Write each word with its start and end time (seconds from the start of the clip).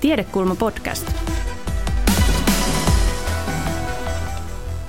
Tiedekulma 0.00 0.56
podcast. 0.56 1.12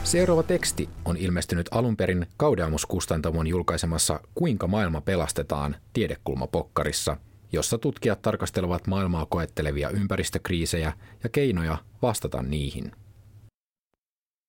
Seuraava 0.03 0.43
teksti 0.43 0.89
on 1.05 1.17
ilmestynyt 1.17 1.67
alun 1.71 1.97
perin 1.97 2.27
Kaudeamus-kustantamon 2.37 3.47
julkaisemassa 3.47 4.19
Kuinka 4.35 4.67
maailma 4.67 5.01
pelastetaan 5.01 5.75
tiedekulmapokkarissa, 5.93 7.17
jossa 7.51 7.77
tutkijat 7.77 8.21
tarkastelevat 8.21 8.87
maailmaa 8.87 9.25
koettelevia 9.25 9.89
ympäristökriisejä 9.89 10.93
ja 11.23 11.29
keinoja 11.29 11.77
vastata 12.01 12.41
niihin. 12.41 12.91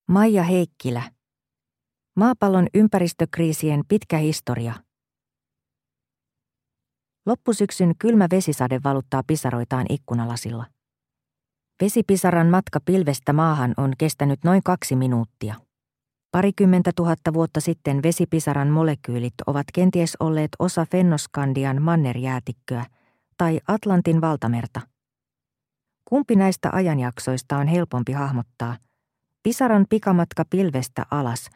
Maija 0.09 0.43
Heikkilä. 0.43 1.03
Maapallon 2.17 2.67
ympäristökriisien 2.75 3.83
pitkä 3.89 4.17
historia. 4.17 4.75
Loppusyksyn 7.27 7.95
kylmä 7.99 8.27
vesisade 8.31 8.81
valuttaa 8.85 9.23
pisaroitaan 9.27 9.87
ikkunalasilla. 9.89 10.67
Vesipisaran 11.83 12.47
matka 12.47 12.81
pilvestä 12.85 13.33
maahan 13.33 13.75
on 13.77 13.93
kestänyt 13.99 14.45
noin 14.45 14.63
kaksi 14.65 14.97
minuuttia. 14.97 15.55
Parikymmentä 16.31 16.91
tuhatta 16.97 17.33
vuotta 17.33 17.61
sitten 17.61 18.03
vesipisaran 18.03 18.69
molekyylit 18.69 19.35
ovat 19.47 19.67
kenties 19.75 20.17
olleet 20.21 20.51
osa 20.59 20.87
Fennoskandian 20.91 21.83
mannerjäätikköä 21.83 22.87
tai 23.37 23.61
Atlantin 23.69 24.21
valtamerta. 24.21 24.81
Kumpi 26.05 26.37
näistä 26.37 26.71
ajanjaksoista 26.73 27.57
on 27.57 27.67
helpompi 27.67 28.13
hahmottaa? 28.13 28.77
Pisaran 29.43 29.87
pikamatka 29.91 30.45
pilvestä 30.51 31.07
alas 31.11 31.51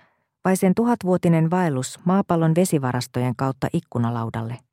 vai 0.44 0.56
sen 0.56 0.74
tuhatvuotinen 0.74 1.50
vaellus 1.50 1.98
maapallon 2.04 2.54
vesivarastojen 2.54 3.36
kautta 3.36 3.68
ikkunalaudalle? 3.72 4.65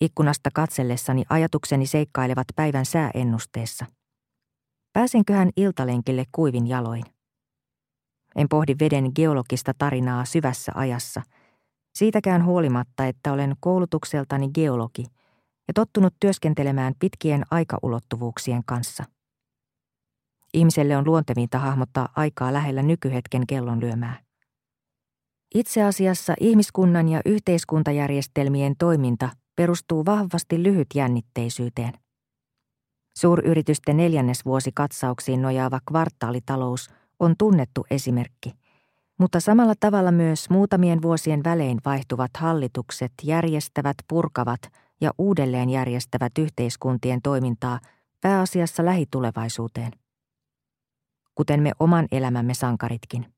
Ikkunasta 0.00 0.50
katsellessani 0.54 1.24
ajatukseni 1.28 1.86
seikkailevat 1.86 2.46
päivän 2.56 2.86
sääennusteessa. 2.86 3.86
Pääsenköhän 4.92 5.50
iltalenkille 5.56 6.24
kuivin 6.32 6.66
jaloin? 6.66 7.04
En 8.36 8.48
pohdi 8.48 8.74
veden 8.80 9.12
geologista 9.14 9.72
tarinaa 9.78 10.24
syvässä 10.24 10.72
ajassa, 10.74 11.22
siitäkään 11.94 12.44
huolimatta, 12.44 13.06
että 13.06 13.32
olen 13.32 13.54
koulutukseltani 13.60 14.48
geologi 14.54 15.04
ja 15.68 15.74
tottunut 15.74 16.14
työskentelemään 16.20 16.94
pitkien 16.98 17.44
aikaulottuvuuksien 17.50 18.62
kanssa. 18.66 19.04
Ihmiselle 20.54 20.96
on 20.96 21.06
luontevinta 21.06 21.58
hahmottaa 21.58 22.08
aikaa 22.16 22.52
lähellä 22.52 22.82
nykyhetken 22.82 23.46
kellon 23.46 23.80
lyömää. 23.80 24.20
Itse 25.54 25.82
asiassa 25.82 26.34
ihmiskunnan 26.40 27.08
ja 27.08 27.20
yhteiskuntajärjestelmien 27.24 28.74
toiminta 28.78 29.28
perustuu 29.56 30.04
vahvasti 30.04 30.62
lyhytjännitteisyyteen. 30.62 31.92
Suuryritysten 33.16 33.96
neljännesvuosikatsauksiin 33.96 35.42
nojaava 35.42 35.80
kvartaalitalous 35.88 36.90
on 37.20 37.34
tunnettu 37.38 37.84
esimerkki, 37.90 38.54
mutta 39.18 39.40
samalla 39.40 39.74
tavalla 39.80 40.12
myös 40.12 40.50
muutamien 40.50 41.02
vuosien 41.02 41.44
välein 41.44 41.78
vaihtuvat 41.84 42.30
hallitukset 42.38 43.12
järjestävät, 43.22 43.96
purkavat 44.08 44.60
ja 45.00 45.10
uudelleen 45.18 45.70
järjestävät 45.70 46.32
yhteiskuntien 46.38 47.22
toimintaa 47.22 47.80
pääasiassa 48.20 48.84
lähitulevaisuuteen. 48.84 49.92
Kuten 51.34 51.62
me 51.62 51.72
oman 51.78 52.06
elämämme 52.12 52.54
sankaritkin. 52.54 53.34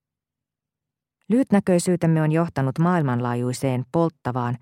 Lyhytnäköisyytemme 1.28 2.22
on 2.22 2.32
johtanut 2.32 2.78
maailmanlaajuiseen 2.78 3.84
polttavaan 3.92 4.56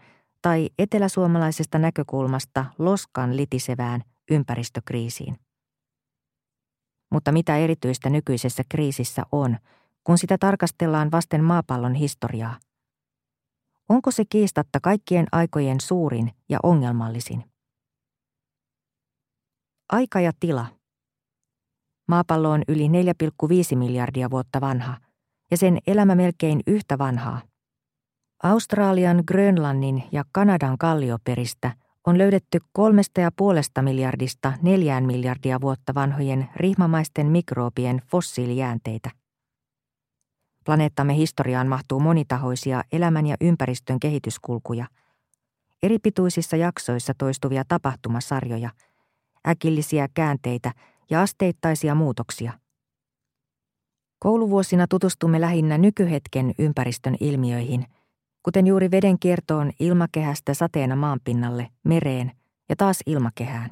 tai 0.44 0.70
eteläsuomalaisesta 0.78 1.78
näkökulmasta 1.78 2.64
loskan 2.78 3.36
litisevään 3.36 4.02
ympäristökriisiin. 4.30 5.36
Mutta 7.12 7.32
mitä 7.32 7.56
erityistä 7.56 8.10
nykyisessä 8.10 8.62
kriisissä 8.68 9.22
on, 9.32 9.58
kun 10.04 10.18
sitä 10.18 10.36
tarkastellaan 10.40 11.10
vasten 11.10 11.44
maapallon 11.44 11.94
historiaa? 11.94 12.58
Onko 13.88 14.10
se 14.10 14.24
kiistatta 14.28 14.78
kaikkien 14.82 15.26
aikojen 15.32 15.80
suurin 15.80 16.30
ja 16.48 16.58
ongelmallisin? 16.62 17.44
Aika 19.92 20.20
ja 20.20 20.32
tila. 20.40 20.66
Maapallo 22.08 22.50
on 22.50 22.62
yli 22.68 22.88
4,5 22.88 23.76
miljardia 23.76 24.30
vuotta 24.30 24.60
vanha 24.60 25.00
ja 25.50 25.56
sen 25.56 25.78
elämä 25.86 26.14
melkein 26.14 26.60
yhtä 26.66 26.98
vanhaa– 26.98 27.42
Australian, 28.42 29.22
Grönlannin 29.26 30.04
ja 30.12 30.24
Kanadan 30.32 30.78
kallioperistä 30.78 31.72
on 32.06 32.18
löydetty 32.18 32.58
kolmesta 32.72 33.20
ja 33.20 33.30
puolesta 33.36 33.82
miljardista 33.82 34.52
neljään 34.62 35.04
miljardia 35.04 35.60
vuotta 35.60 35.94
vanhojen 35.94 36.48
rihmamaisten 36.56 37.26
mikroobien 37.26 38.02
fossiilijäänteitä. 38.10 39.10
Planeettamme 40.64 41.16
historiaan 41.16 41.66
mahtuu 41.68 42.00
monitahoisia 42.00 42.82
elämän 42.92 43.26
ja 43.26 43.36
ympäristön 43.40 44.00
kehityskulkuja, 44.00 44.86
eri 45.82 45.98
pituisissa 45.98 46.56
jaksoissa 46.56 47.12
toistuvia 47.18 47.64
tapahtumasarjoja, 47.68 48.70
äkillisiä 49.48 50.08
käänteitä 50.14 50.72
ja 51.10 51.22
asteittaisia 51.22 51.94
muutoksia. 51.94 52.52
Kouluvuosina 54.18 54.86
tutustumme 54.86 55.40
lähinnä 55.40 55.78
nykyhetken 55.78 56.54
ympäristön 56.58 57.16
ilmiöihin– 57.20 57.86
kuten 58.44 58.66
juuri 58.66 58.90
veden 58.90 59.18
kiertoon 59.18 59.70
ilmakehästä 59.80 60.54
sateena 60.54 60.96
maanpinnalle, 60.96 61.68
mereen 61.84 62.32
ja 62.68 62.76
taas 62.76 63.00
ilmakehään. 63.06 63.70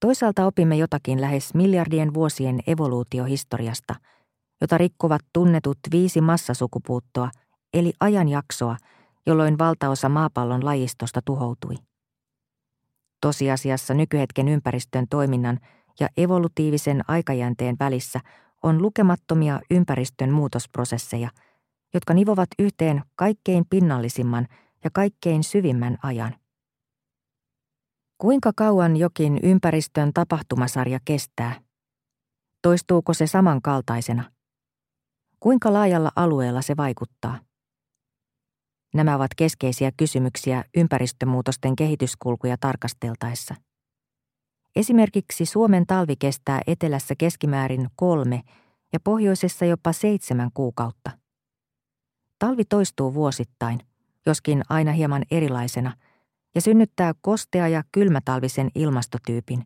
Toisaalta 0.00 0.46
opimme 0.46 0.76
jotakin 0.76 1.20
lähes 1.20 1.54
miljardien 1.54 2.14
vuosien 2.14 2.60
evoluutiohistoriasta, 2.66 3.94
jota 4.60 4.78
rikkovat 4.78 5.20
tunnetut 5.32 5.78
viisi 5.90 6.20
massasukupuuttoa, 6.20 7.30
eli 7.74 7.92
ajanjaksoa, 8.00 8.76
jolloin 9.26 9.58
valtaosa 9.58 10.08
maapallon 10.08 10.64
lajistosta 10.64 11.20
tuhoutui. 11.24 11.74
Tosiasiassa 13.20 13.94
nykyhetken 13.94 14.48
ympäristön 14.48 15.06
toiminnan 15.10 15.58
ja 16.00 16.08
evolutiivisen 16.16 17.04
aikajänteen 17.08 17.76
välissä 17.80 18.20
on 18.62 18.82
lukemattomia 18.82 19.60
ympäristön 19.70 20.30
muutosprosesseja– 20.30 21.30
jotka 21.94 22.14
nivovat 22.14 22.48
yhteen 22.58 23.02
kaikkein 23.16 23.64
pinnallisimman 23.70 24.46
ja 24.84 24.90
kaikkein 24.92 25.44
syvimmän 25.44 25.98
ajan. 26.02 26.34
Kuinka 28.18 28.52
kauan 28.56 28.96
jokin 28.96 29.40
ympäristön 29.42 30.12
tapahtumasarja 30.12 30.98
kestää? 31.04 31.60
Toistuuko 32.62 33.14
se 33.14 33.26
samankaltaisena? 33.26 34.32
Kuinka 35.40 35.72
laajalla 35.72 36.12
alueella 36.16 36.62
se 36.62 36.76
vaikuttaa? 36.76 37.38
Nämä 38.94 39.16
ovat 39.16 39.30
keskeisiä 39.36 39.92
kysymyksiä 39.96 40.64
ympäristömuutosten 40.76 41.76
kehityskulkuja 41.76 42.56
tarkasteltaessa. 42.60 43.54
Esimerkiksi 44.76 45.46
Suomen 45.46 45.86
talvi 45.86 46.16
kestää 46.16 46.60
etelässä 46.66 47.14
keskimäärin 47.18 47.88
kolme 47.96 48.42
ja 48.92 49.00
pohjoisessa 49.00 49.64
jopa 49.64 49.92
seitsemän 49.92 50.50
kuukautta. 50.54 51.27
Talvi 52.38 52.64
toistuu 52.64 53.14
vuosittain, 53.14 53.80
joskin 54.26 54.62
aina 54.68 54.92
hieman 54.92 55.22
erilaisena, 55.30 55.92
ja 56.54 56.60
synnyttää 56.60 57.12
kostea 57.20 57.68
ja 57.68 57.82
kylmätalvisen 57.92 58.70
ilmastotyypin, 58.74 59.64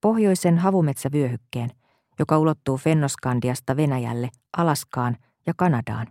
pohjoisen 0.00 0.58
havumetsävyöhykkeen, 0.58 1.70
joka 2.18 2.38
ulottuu 2.38 2.76
Fennoskandiasta 2.76 3.76
Venäjälle, 3.76 4.28
Alaskaan 4.56 5.16
ja 5.46 5.52
Kanadaan. 5.56 6.06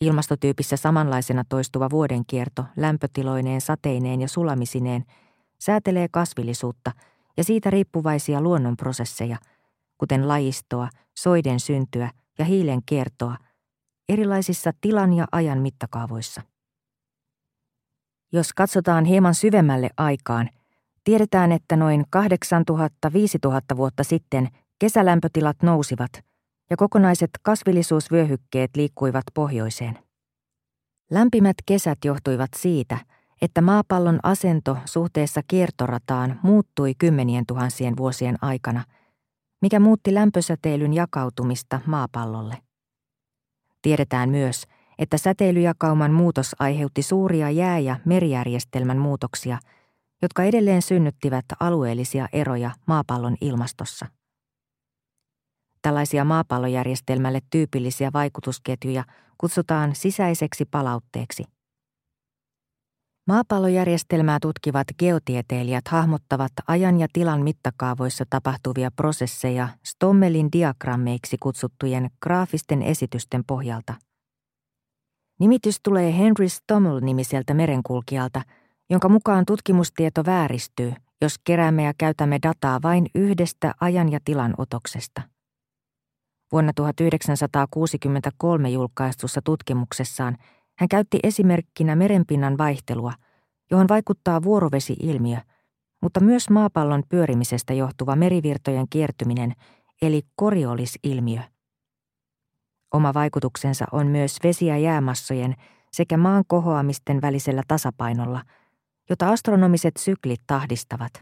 Ilmastotyypissä 0.00 0.76
samanlaisena 0.76 1.44
toistuva 1.48 1.90
vuodenkierto 1.90 2.64
lämpötiloineen, 2.76 3.60
sateineen 3.60 4.20
ja 4.20 4.28
sulamisineen 4.28 5.04
säätelee 5.60 6.08
kasvillisuutta 6.10 6.92
ja 7.36 7.44
siitä 7.44 7.70
riippuvaisia 7.70 8.40
luonnonprosesseja, 8.40 9.36
kuten 9.98 10.28
lajistoa, 10.28 10.88
soiden 11.18 11.60
syntyä 11.60 12.10
ja 12.38 12.44
hiilen 12.44 12.80
kiertoa 12.86 13.36
erilaisissa 14.08 14.72
tilan 14.80 15.12
ja 15.12 15.26
ajan 15.32 15.58
mittakaavoissa. 15.58 16.42
Jos 18.32 18.52
katsotaan 18.52 19.04
hieman 19.04 19.34
syvemmälle 19.34 19.90
aikaan, 19.96 20.50
tiedetään, 21.04 21.52
että 21.52 21.76
noin 21.76 22.04
8000-5000 22.16 23.76
vuotta 23.76 24.04
sitten 24.04 24.48
kesälämpötilat 24.78 25.56
nousivat 25.62 26.10
ja 26.70 26.76
kokonaiset 26.76 27.30
kasvillisuusvyöhykkeet 27.42 28.76
liikkuivat 28.76 29.24
pohjoiseen. 29.34 29.98
Lämpimät 31.10 31.56
kesät 31.66 31.98
johtuivat 32.04 32.50
siitä, 32.56 32.98
että 33.42 33.60
maapallon 33.60 34.20
asento 34.22 34.76
suhteessa 34.84 35.40
kiertorataan 35.48 36.40
muuttui 36.42 36.94
kymmenien 36.98 37.46
tuhansien 37.46 37.96
vuosien 37.96 38.36
aikana, 38.42 38.84
mikä 39.62 39.80
muutti 39.80 40.14
lämpösäteilyn 40.14 40.94
jakautumista 40.94 41.80
maapallolle. 41.86 42.65
Tiedetään 43.86 44.28
myös, 44.28 44.62
että 44.98 45.18
säteilyjakauman 45.18 46.12
muutos 46.12 46.56
aiheutti 46.58 47.02
suuria 47.02 47.50
jää- 47.50 47.78
ja 47.78 47.96
merijärjestelmän 48.04 48.98
muutoksia, 48.98 49.58
jotka 50.22 50.44
edelleen 50.44 50.82
synnyttivät 50.82 51.44
alueellisia 51.60 52.28
eroja 52.32 52.70
maapallon 52.86 53.36
ilmastossa. 53.40 54.06
Tällaisia 55.82 56.24
maapallojärjestelmälle 56.24 57.40
tyypillisiä 57.50 58.10
vaikutusketjuja 58.12 59.04
kutsutaan 59.38 59.94
sisäiseksi 59.94 60.64
palautteeksi. 60.64 61.44
Maapallojärjestelmää 63.26 64.38
tutkivat 64.42 64.86
geotieteilijät 64.98 65.88
hahmottavat 65.88 66.52
ajan 66.66 67.00
ja 67.00 67.06
tilan 67.12 67.42
mittakaavoissa 67.42 68.24
tapahtuvia 68.30 68.90
prosesseja 68.90 69.68
Stommelin 69.84 70.48
diagrammeiksi 70.52 71.36
kutsuttujen 71.40 72.10
graafisten 72.22 72.82
esitysten 72.82 73.44
pohjalta. 73.46 73.94
Nimitys 75.40 75.80
tulee 75.82 76.18
Henry 76.18 76.48
Stommel-nimiseltä 76.48 77.54
merenkulkijalta, 77.54 78.42
jonka 78.90 79.08
mukaan 79.08 79.44
tutkimustieto 79.46 80.22
vääristyy, 80.26 80.92
jos 81.20 81.34
keräämme 81.44 81.84
ja 81.84 81.92
käytämme 81.98 82.38
dataa 82.42 82.82
vain 82.82 83.06
yhdestä 83.14 83.74
ajan 83.80 84.12
ja 84.12 84.20
tilan 84.24 84.54
otoksesta. 84.58 85.22
Vuonna 86.52 86.72
1963 86.76 88.70
julkaistussa 88.70 89.40
tutkimuksessaan 89.44 90.36
hän 90.78 90.88
käytti 90.88 91.18
esimerkkinä 91.22 91.96
merenpinnan 91.96 92.58
vaihtelua, 92.58 93.12
johon 93.70 93.88
vaikuttaa 93.88 94.42
vuorovesi-ilmiö, 94.42 95.38
mutta 96.02 96.20
myös 96.20 96.50
maapallon 96.50 97.02
pyörimisestä 97.08 97.74
johtuva 97.74 98.16
merivirtojen 98.16 98.86
kiertyminen, 98.90 99.52
eli 100.02 100.22
koriolisilmiö. 100.34 101.40
Oma 102.94 103.14
vaikutuksensa 103.14 103.84
on 103.92 104.06
myös 104.06 104.36
vesi- 104.44 104.66
ja 104.66 104.78
jäämassojen 104.78 105.54
sekä 105.92 106.16
maan 106.16 106.44
kohoamisten 106.46 107.22
välisellä 107.22 107.62
tasapainolla, 107.68 108.42
jota 109.10 109.28
astronomiset 109.28 109.94
syklit 109.98 110.40
tahdistavat. 110.46 111.12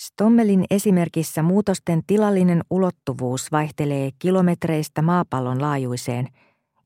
Stommelin 0.00 0.64
esimerkissä 0.70 1.42
muutosten 1.42 2.02
tilallinen 2.06 2.62
ulottuvuus 2.70 3.52
vaihtelee 3.52 4.10
kilometreistä 4.18 5.02
maapallon 5.02 5.62
laajuiseen 5.62 6.28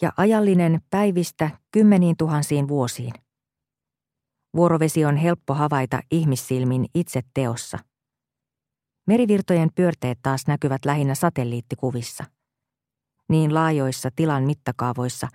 ja 0.02 0.12
ajallinen 0.16 0.81
päivistä 0.90 1.50
kymmeniin 1.70 2.16
tuhansiin 2.16 2.69
vuosiin. 2.69 3.12
Vuorovesi 4.56 5.04
on 5.04 5.16
helppo 5.16 5.54
havaita 5.54 6.00
ihmissilmin 6.10 6.87
itse 6.94 7.20
teossa. 7.34 7.78
Merivirtojen 9.06 9.69
pyörteet 9.75 10.19
taas 10.22 10.46
näkyvät 10.46 10.84
lähinnä 10.84 11.14
satelliittikuvissa. 11.14 12.25
Niin 13.28 13.54
laajoissa 13.54 14.08
tilan 14.16 14.44
mittakaavoissa, 14.44 15.28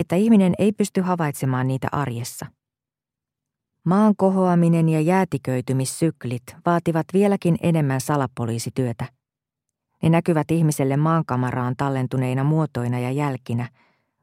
että 0.00 0.16
ihminen 0.16 0.52
ei 0.58 0.72
pysty 0.72 1.00
havaitsemaan 1.00 1.68
niitä 1.68 1.88
arjessa. 1.92 2.46
Maan 3.84 4.16
kohoaminen 4.16 4.88
ja 4.88 5.00
jäätiköitymissyklit 5.00 6.42
vaativat 6.66 7.06
vieläkin 7.12 7.56
enemmän 7.62 8.00
salapoliisityötä. 8.00 9.04
Ne 10.02 10.08
näkyvät 10.08 10.50
ihmiselle 10.50 10.96
maankamaraan 10.96 11.74
tallentuneina 11.76 12.44
muotoina 12.44 12.98
ja 12.98 13.10
jälkinä, 13.10 13.68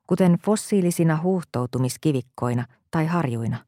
kuten 0.08 0.38
fossiilisina 0.46 1.22
huuhtoutumiskivikkoina 1.22 2.66
tai 2.92 3.06
harjuina. 3.06 3.66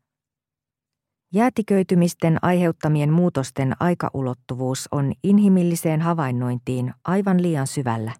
Jäätiköitymisten 1.33 2.37
aiheuttamien 2.41 3.13
muutosten 3.13 3.75
aikaulottuvuus 3.79 4.87
on 4.91 5.13
inhimilliseen 5.23 6.01
havainnointiin 6.01 6.93
aivan 7.05 7.41
liian 7.41 7.67
syvällä. 7.67 8.11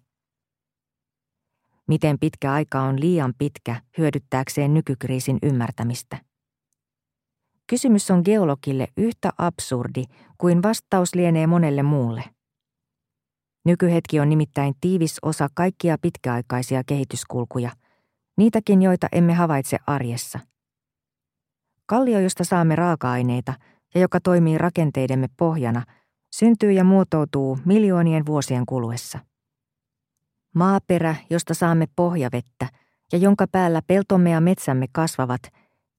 Miten 1.88 2.18
pitkä 2.18 2.52
aika 2.52 2.80
on 2.80 3.00
liian 3.00 3.34
pitkä 3.38 3.82
hyödyttääkseen 3.98 4.74
nykykriisin 4.74 5.38
ymmärtämistä? 5.42 6.18
Kysymys 7.66 8.10
on 8.10 8.22
geologille 8.24 8.88
yhtä 8.96 9.30
absurdi 9.38 10.04
kuin 10.38 10.62
vastaus 10.62 11.14
lienee 11.14 11.46
monelle 11.46 11.82
muulle. 11.82 12.24
Nykyhetki 13.64 14.20
on 14.20 14.28
nimittäin 14.28 14.74
tiivis 14.80 15.18
osa 15.22 15.48
kaikkia 15.54 15.98
pitkäaikaisia 15.98 16.82
kehityskulkuja, 16.86 17.70
niitäkin 18.40 18.82
joita 18.82 19.08
emme 19.12 19.34
havaitse 19.34 19.78
arjessa– 19.86 20.40
Kallio, 21.90 22.20
josta 22.20 22.44
saamme 22.44 22.76
raaka-aineita 22.76 23.54
ja 23.94 24.00
joka 24.00 24.20
toimii 24.20 24.58
rakenteidemme 24.58 25.26
pohjana, 25.36 25.82
syntyy 26.32 26.72
ja 26.72 26.84
muotoutuu 26.84 27.58
miljoonien 27.64 28.26
vuosien 28.26 28.66
kuluessa. 28.66 29.18
Maaperä, 30.54 31.14
josta 31.30 31.54
saamme 31.54 31.86
pohjavettä 31.96 32.68
ja 33.12 33.18
jonka 33.18 33.46
päällä 33.52 33.82
peltomme 33.86 34.30
ja 34.30 34.40
metsämme 34.40 34.86
kasvavat, 34.92 35.40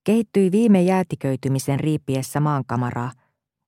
kehittyi 0.04 0.52
viime 0.52 0.82
jäätiköitymisen 0.82 1.80
riipiessä 1.80 2.40
maankamaraa 2.40 3.12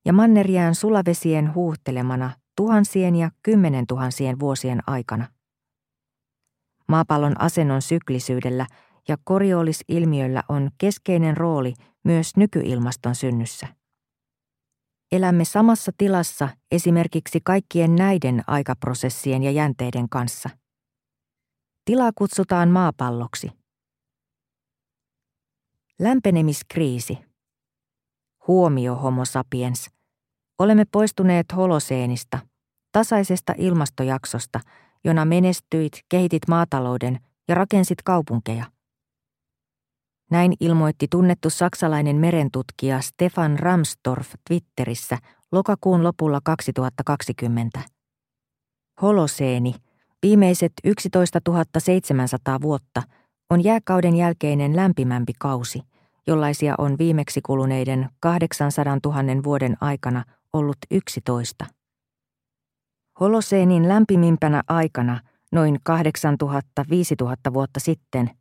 ja 0.04 0.12
manneriään 0.12 0.74
sulavesien 0.74 1.54
huuhtelemana 1.54 2.30
tuhansien 2.56 3.16
ja 3.16 3.30
kymmenen 3.42 3.86
tuhansien 3.86 4.40
vuosien 4.40 4.80
aikana. 4.86 5.26
Maapallon 6.88 7.40
asennon 7.40 7.82
syklisyydellä 7.82 8.66
ja 9.08 9.16
koriolisilmiöllä 9.24 10.42
on 10.48 10.70
keskeinen 10.78 11.36
rooli 11.36 11.74
myös 12.04 12.36
nykyilmaston 12.36 13.14
synnyssä. 13.14 13.66
Elämme 15.12 15.44
samassa 15.44 15.92
tilassa 15.98 16.48
esimerkiksi 16.70 17.40
kaikkien 17.44 17.96
näiden 17.96 18.42
aikaprosessien 18.46 19.42
ja 19.42 19.50
jänteiden 19.50 20.08
kanssa. 20.08 20.50
Tilaa 21.84 22.10
kutsutaan 22.14 22.68
maapalloksi. 22.68 23.50
Lämpenemiskriisi. 25.98 27.18
Huomio 28.46 28.94
homo 28.94 29.24
sapiens. 29.24 29.90
Olemme 30.58 30.84
poistuneet 30.92 31.46
holoseenista, 31.56 32.38
tasaisesta 32.92 33.54
ilmastojaksosta, 33.58 34.60
jona 35.04 35.24
menestyit, 35.24 35.92
kehitit 36.08 36.42
maatalouden 36.48 37.18
ja 37.48 37.54
rakensit 37.54 38.02
kaupunkeja. 38.04 38.64
Näin 40.30 40.52
ilmoitti 40.60 41.06
tunnettu 41.10 41.50
saksalainen 41.50 42.16
merentutkija 42.16 43.00
Stefan 43.00 43.58
Ramstorff 43.58 44.34
Twitterissä 44.48 45.18
lokakuun 45.52 46.04
lopulla 46.04 46.40
2020. 46.44 47.80
Holoseeni, 49.02 49.74
viimeiset 50.22 50.72
11 50.84 51.40
700 51.78 52.60
vuotta, 52.60 53.02
on 53.50 53.64
jääkauden 53.64 54.16
jälkeinen 54.16 54.76
lämpimämpi 54.76 55.32
kausi, 55.38 55.82
jollaisia 56.26 56.74
on 56.78 56.98
viimeksi 56.98 57.40
kuluneiden 57.42 58.08
800 58.20 58.98
000 59.04 59.44
vuoden 59.44 59.76
aikana 59.80 60.24
ollut 60.52 60.76
11. 60.90 61.66
Holoseenin 63.20 63.88
lämpimimpänä 63.88 64.62
aikana, 64.68 65.20
noin 65.52 65.78
8000-5000 67.50 67.54
vuotta 67.54 67.80
sitten– 67.80 68.30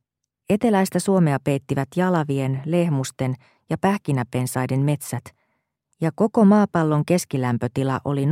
Eteläistä 0.50 1.00
Suomea 1.00 1.38
peittivät 1.44 1.88
jalavien, 1.96 2.62
lehmusten 2.66 3.36
ja 3.70 3.78
pähkinäpensaiden 3.78 4.80
metsät, 4.80 5.24
ja 6.02 6.12
koko 6.16 6.46
maapallon 6.46 7.06
keskilämpötila 7.06 8.00
oli 8.06 8.26
0,7 8.26 8.30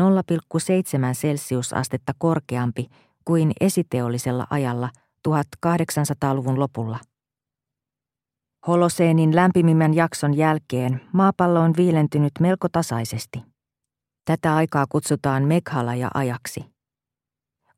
celsiusastetta 1.13 2.13
korkeampi 2.17 2.87
kuin 3.25 3.51
esiteollisella 3.61 4.47
ajalla 4.49 4.89
1800-luvun 5.29 6.59
lopulla. 6.59 6.99
Holoseenin 8.67 9.35
lämpimimmän 9.35 9.93
jakson 9.93 10.37
jälkeen 10.37 11.01
maapallo 11.13 11.59
on 11.59 11.73
viilentynyt 11.77 12.31
melko 12.39 12.67
tasaisesti. 12.71 13.50
Tätä 14.25 14.55
aikaa 14.55 14.85
kutsutaan 14.89 15.43
Meghalaja-ajaksi. 15.43 16.65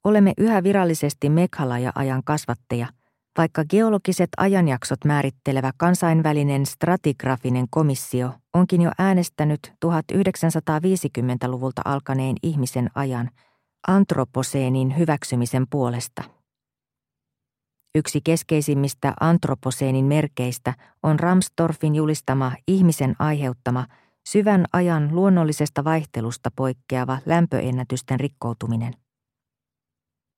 Olemme 0.03 0.33
yhä 0.38 0.63
virallisesti 0.63 1.29
Meghalaja-ajan 1.29 2.23
kasvatteja– 2.23 2.88
vaikka 3.38 3.65
geologiset 3.65 4.29
ajanjaksot 4.38 5.05
määrittelevä 5.05 5.71
kansainvälinen 5.77 6.65
stratigrafinen 6.65 7.65
komissio 7.69 8.33
onkin 8.53 8.81
jo 8.81 8.91
äänestänyt 9.00 9.73
1950-luvulta 9.85 11.81
alkaneen 11.85 12.35
ihmisen 12.43 12.89
ajan 12.95 13.29
antroposeenin 13.88 14.97
hyväksymisen 14.97 15.65
puolesta. 15.69 16.23
Yksi 17.95 18.21
keskeisimmistä 18.23 19.13
antroposeenin 19.19 20.05
merkeistä 20.05 20.73
on 21.03 21.19
Ramstorffin 21.19 21.95
julistama 21.95 22.51
ihmisen 22.67 23.15
aiheuttama 23.19 23.85
syvän 24.27 24.65
ajan 24.73 25.15
luonnollisesta 25.15 25.83
vaihtelusta 25.83 26.51
poikkeava 26.55 27.17
lämpöennätysten 27.25 28.19
rikkoutuminen. 28.19 28.93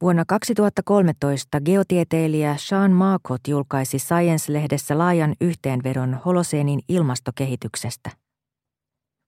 Vuonna 0.01 0.23
2013 0.27 1.61
geotieteilijä 1.61 2.55
Sean 2.59 2.91
Marcot 2.91 3.41
julkaisi 3.47 3.99
Science-lehdessä 3.99 4.97
laajan 4.97 5.35
yhteenvedon 5.41 6.19
holoseenin 6.25 6.79
ilmastokehityksestä. 6.89 8.09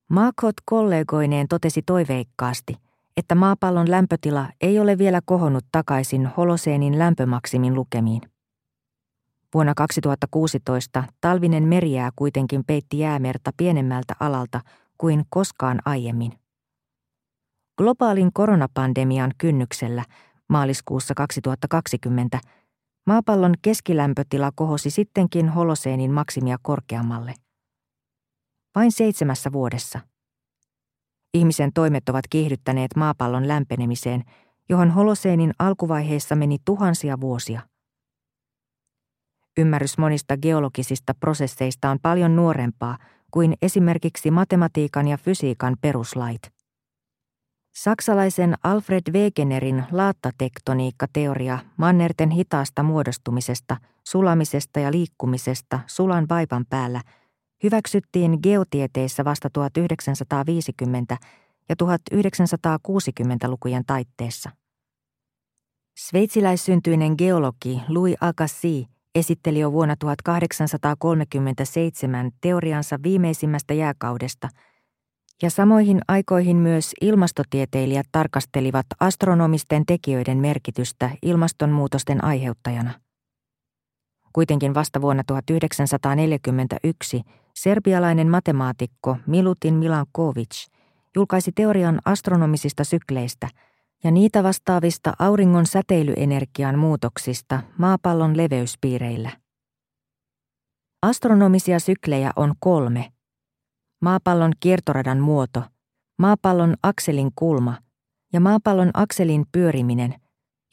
Marcot 0.09 0.55
kollegoineen 0.65 1.47
totesi 1.47 1.81
toiveikkaasti, 1.81 2.75
että 3.17 3.35
maapallon 3.35 3.91
lämpötila 3.91 4.47
ei 4.61 4.79
ole 4.79 4.97
vielä 4.97 5.21
kohonnut 5.25 5.65
takaisin 5.71 6.29
holoseenin 6.37 6.99
lämpömaksimin 6.99 7.75
lukemiin. 7.75 8.21
Vuonna 9.53 9.73
2016 9.75 11.03
talvinen 11.21 11.63
merijää 11.63 12.09
kuitenkin 12.15 12.63
peitti 12.67 12.99
jäämerta 12.99 13.51
pienemmältä 13.57 14.13
alalta 14.19 14.61
kuin 14.97 15.23
koskaan 15.29 15.79
aiemmin. 15.85 16.39
Globaalin 17.77 18.33
koronapandemian 18.33 19.31
kynnyksellä 19.37 20.03
maaliskuussa 20.49 21.13
2020 21.15 22.39
maapallon 23.07 23.53
keskilämpötila 23.61 24.51
kohosi 24.55 24.89
sittenkin 24.89 25.49
holoseenin 25.49 26.11
maksimia 26.11 26.57
korkeammalle. 26.61 27.33
Vain 28.75 28.91
seitsemässä 28.91 29.51
vuodessa. 29.51 29.99
Ihmisen 31.33 31.73
toimet 31.73 32.09
ovat 32.09 32.25
kiihdyttäneet 32.29 32.95
maapallon 32.95 33.47
lämpenemiseen, 33.47 34.23
johon 34.69 34.91
holoseenin 34.91 35.53
alkuvaiheessa 35.59 36.35
meni 36.35 36.57
tuhansia 36.65 37.21
vuosia. 37.21 37.61
Ymmärrys 39.57 39.97
monista 39.97 40.37
geologisista 40.37 41.13
prosesseista 41.13 41.89
on 41.89 41.99
paljon 42.01 42.35
nuorempaa 42.35 42.97
kuin 43.31 43.53
esimerkiksi 43.61 44.31
matematiikan 44.31 45.07
ja 45.07 45.17
fysiikan 45.17 45.77
peruslait. 45.81 46.41
Saksalaisen 47.75 48.55
Alfred 48.63 49.13
Wegenerin 49.13 49.83
laattatektoniikkateoria 49.91 51.59
mannerten 51.77 52.29
hitaasta 52.29 52.83
muodostumisesta, 52.83 53.77
sulamisesta 54.07 54.79
ja 54.79 54.91
liikkumisesta 54.91 55.79
sulan 55.87 56.25
vaipan 56.29 56.65
päällä 56.69 57.01
hyväksyttiin 57.63 58.39
geotieteissä 58.43 59.25
vasta 59.25 59.49
1950- 59.57 61.17
ja 61.69 61.75
1960-lukujen 61.83 63.83
taitteessa. 63.87 64.51
Sveitsiläissyntyinen 65.97 67.15
geologi 67.17 67.81
Louis 67.87 68.15
Agassiz 68.21 68.96
esitteli 69.17 69.59
jo 69.59 69.71
vuonna 69.71 69.95
1837 69.99 72.31
teoriansa 72.41 72.99
viimeisimmästä 73.03 73.73
jääkaudesta– 73.73 74.49
ja 75.41 75.49
samoihin 75.49 76.01
aikoihin 76.07 76.57
myös 76.57 76.93
ilmastotieteilijät 77.01 78.07
tarkastelivat 78.11 78.85
astronomisten 78.99 79.85
tekijöiden 79.85 80.37
merkitystä 80.37 81.09
ilmastonmuutosten 81.21 82.23
aiheuttajana. 82.23 82.93
Kuitenkin 84.33 84.73
vasta 84.73 85.01
vuonna 85.01 85.23
1941 85.27 87.21
serbialainen 87.55 88.29
matemaatikko 88.29 89.17
Milutin 89.27 89.73
Milankovic 89.73 90.67
julkaisi 91.15 91.51
teorian 91.51 91.99
astronomisista 92.05 92.83
sykleistä 92.83 93.49
ja 94.03 94.11
niitä 94.11 94.43
vastaavista 94.43 95.13
auringon 95.19 95.65
säteilyenergian 95.65 96.79
muutoksista 96.79 97.63
maapallon 97.77 98.37
leveyspiireillä. 98.37 99.29
Astronomisia 101.01 101.79
syklejä 101.79 102.31
on 102.35 102.53
kolme– 102.59 103.11
maapallon 104.01 104.51
kiertoradan 104.59 105.19
muoto, 105.19 105.63
maapallon 106.19 106.75
akselin 106.83 107.31
kulma 107.35 107.77
ja 108.33 108.39
maapallon 108.39 108.91
akselin 108.93 109.45
pyöriminen, 109.51 110.21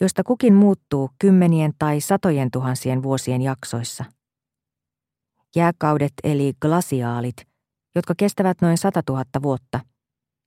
josta 0.00 0.22
kukin 0.24 0.54
muuttuu 0.54 1.10
kymmenien 1.18 1.72
tai 1.78 2.00
satojen 2.00 2.50
tuhansien 2.50 3.02
vuosien 3.02 3.42
jaksoissa. 3.42 4.04
Jääkaudet 5.56 6.12
eli 6.24 6.52
glasiaalit, 6.60 7.36
jotka 7.94 8.14
kestävät 8.16 8.60
noin 8.60 8.78
100 8.78 9.02
000 9.08 9.24
vuotta, 9.42 9.80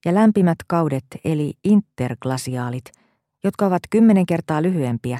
ja 0.04 0.14
lämpimät 0.14 0.58
kaudet 0.66 1.04
eli 1.24 1.54
interglasiaalit, 1.64 2.84
jotka 3.44 3.66
ovat 3.66 3.82
kymmenen 3.90 4.26
kertaa 4.26 4.62
lyhyempiä, 4.62 5.18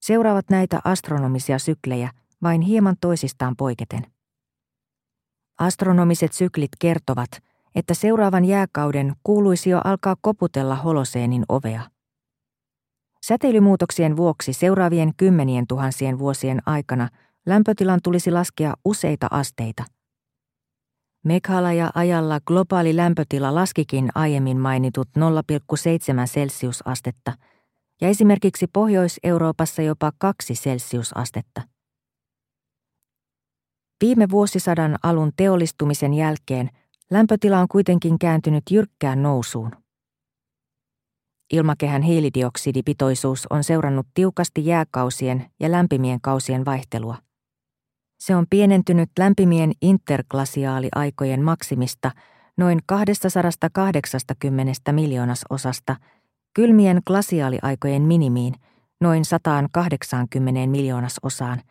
seuraavat 0.00 0.50
näitä 0.50 0.80
astronomisia 0.84 1.58
syklejä 1.58 2.10
vain 2.42 2.60
hieman 2.60 2.96
toisistaan 3.00 3.56
poiketen. 3.56 4.02
Astronomiset 5.58 6.32
syklit 6.32 6.70
kertovat, 6.78 7.30
että 7.74 7.94
seuraavan 7.94 8.44
jääkauden 8.44 9.12
kuuluisi 9.22 9.70
jo 9.70 9.80
alkaa 9.84 10.16
koputella 10.20 10.76
holoseenin 10.76 11.44
ovea. 11.48 11.82
Säteilymuutoksien 13.26 14.16
vuoksi 14.16 14.52
seuraavien 14.52 15.12
kymmenien 15.16 15.66
tuhansien 15.66 16.18
vuosien 16.18 16.62
aikana 16.66 17.08
lämpötilan 17.46 18.00
tulisi 18.02 18.30
laskea 18.30 18.74
useita 18.84 19.26
asteita. 19.30 19.84
Ja 21.76 21.90
ajalla 21.94 22.40
globaali 22.46 22.96
lämpötila 22.96 23.54
laskikin 23.54 24.08
aiemmin 24.14 24.58
mainitut 24.58 25.08
0,7 25.18 25.22
celsiusastetta 26.26 27.32
ja 28.00 28.08
esimerkiksi 28.08 28.66
Pohjois-Euroopassa 28.66 29.82
jopa 29.82 30.12
2 30.18 30.54
celsiusastetta. 30.54 31.62
Viime 34.00 34.30
vuosisadan 34.30 34.96
alun 35.02 35.32
teollistumisen 35.36 36.14
jälkeen 36.14 36.70
lämpötila 37.10 37.58
on 37.58 37.68
kuitenkin 37.68 38.18
kääntynyt 38.18 38.64
jyrkkään 38.70 39.22
nousuun. 39.22 39.70
Ilmakehän 41.52 42.02
hiilidioksidipitoisuus 42.02 43.46
on 43.50 43.64
seurannut 43.64 44.06
tiukasti 44.14 44.66
jääkausien 44.66 45.50
ja 45.60 45.70
lämpimien 45.70 46.20
kausien 46.20 46.64
vaihtelua. 46.64 47.27
Se 48.18 48.36
on 48.36 48.46
pienentynyt 48.50 49.10
lämpimien 49.18 49.72
interglasiaaliaikojen 49.82 51.42
maksimista 51.42 52.10
noin 52.56 52.78
280 52.86 54.92
miljoonasosasta 54.92 55.96
kylmien 56.54 57.02
glasiaaliaikojen 57.06 58.02
minimiin 58.02 58.54
noin 59.00 59.24
180 59.24 60.66
miljoonasosaan– 60.66 61.60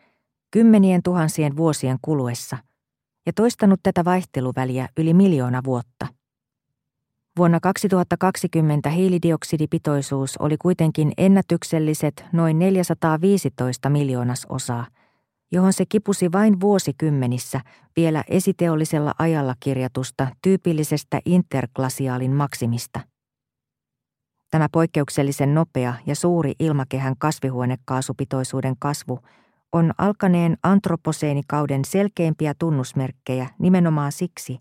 kymmenien 0.50 1.02
tuhansien 1.02 1.56
vuosien 1.56 1.98
kuluessa 2.02 2.56
ja 3.26 3.32
toistanut 3.32 3.80
tätä 3.82 4.04
vaihteluväliä 4.04 4.88
yli 4.96 5.14
miljoona 5.14 5.64
vuotta. 5.64 6.06
Vuonna 7.36 7.60
2020 7.60 8.90
hiilidioksidipitoisuus 8.90 10.36
oli 10.36 10.56
kuitenkin 10.56 11.12
ennätykselliset 11.18 12.24
noin 12.32 12.58
415 12.58 13.90
miljoonasosaa, 13.90 14.86
johon 15.52 15.72
se 15.72 15.84
kipusi 15.88 16.32
vain 16.32 16.60
vuosikymmenissä 16.60 17.60
vielä 17.96 18.24
esiteollisella 18.28 19.14
ajalla 19.18 19.54
kirjatusta 19.60 20.26
tyypillisestä 20.42 21.20
interglasiaalin 21.24 22.32
maksimista. 22.32 23.00
Tämä 24.50 24.68
poikkeuksellisen 24.72 25.54
nopea 25.54 25.94
ja 26.06 26.14
suuri 26.14 26.52
ilmakehän 26.60 27.14
kasvihuonekaasupitoisuuden 27.18 28.74
kasvu 28.78 29.18
on 29.72 29.92
alkaneen 29.98 30.56
antroposeenikauden 30.62 31.84
selkeimpiä 31.84 32.54
tunnusmerkkejä 32.58 33.48
nimenomaan 33.58 34.12
siksi, 34.12 34.58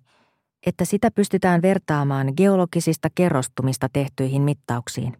että 0.65 0.85
sitä 0.85 1.11
pystytään 1.11 1.61
vertaamaan 1.61 2.33
geologisista 2.37 3.07
kerrostumista 3.15 3.87
tehtyihin 3.93 4.41
mittauksiin. 4.41 5.17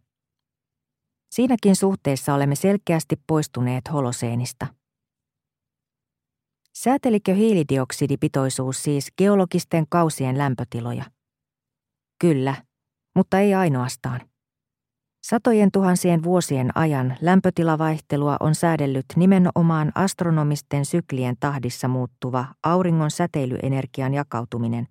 Siinäkin 1.32 1.76
suhteessa 1.76 2.34
olemme 2.34 2.56
selkeästi 2.56 3.16
poistuneet 3.28 3.94
holoseenista. 3.94 4.68
Säätelikö 6.84 7.34
hiilidioksidipitoisuus 7.34 8.84
siis 8.84 9.08
geologisten 9.18 9.86
kausien 9.90 10.38
lämpötiloja? 10.38 11.04
Kyllä, 12.22 12.56
mutta 13.16 13.40
ei 13.40 13.54
ainoastaan. 13.54 14.22
Satojen 15.24 15.72
tuhansien 15.72 16.24
vuosien 16.24 16.78
ajan 16.78 17.18
lämpötilavaihtelua 17.22 18.38
on 18.40 18.56
säädellyt 18.56 19.06
nimenomaan 19.16 19.92
astronomisten 19.96 20.86
syklien 20.86 21.36
tahdissa 21.40 21.88
muuttuva 21.88 22.46
auringon 22.64 23.12
säteilyenergian 23.12 24.14
jakautuminen, 24.14 24.88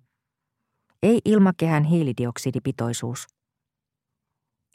ei 1.03 1.19
ilmakehän 1.25 1.83
hiilidioksidipitoisuus. 1.83 3.27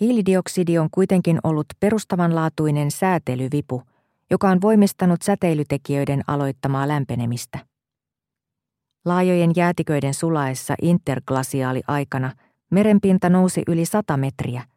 Hiilidioksidi 0.00 0.78
on 0.78 0.88
kuitenkin 0.90 1.38
ollut 1.44 1.66
perustavanlaatuinen 1.80 2.90
säätelyvipu, 2.90 3.82
joka 4.32 4.48
on 4.48 4.60
voimistanut 4.60 5.22
säteilytekijöiden 5.22 6.22
aloittamaa 6.26 6.88
lämpenemistä. 6.88 7.58
Laajojen 9.04 9.50
jäätiköiden 9.56 10.14
sulaessa 10.14 10.74
interglasiaaliaikana 10.82 12.32
merenpinta 12.70 13.28
nousi 13.28 13.62
yli 13.68 13.84
100 13.84 14.16
metriä– 14.16 14.64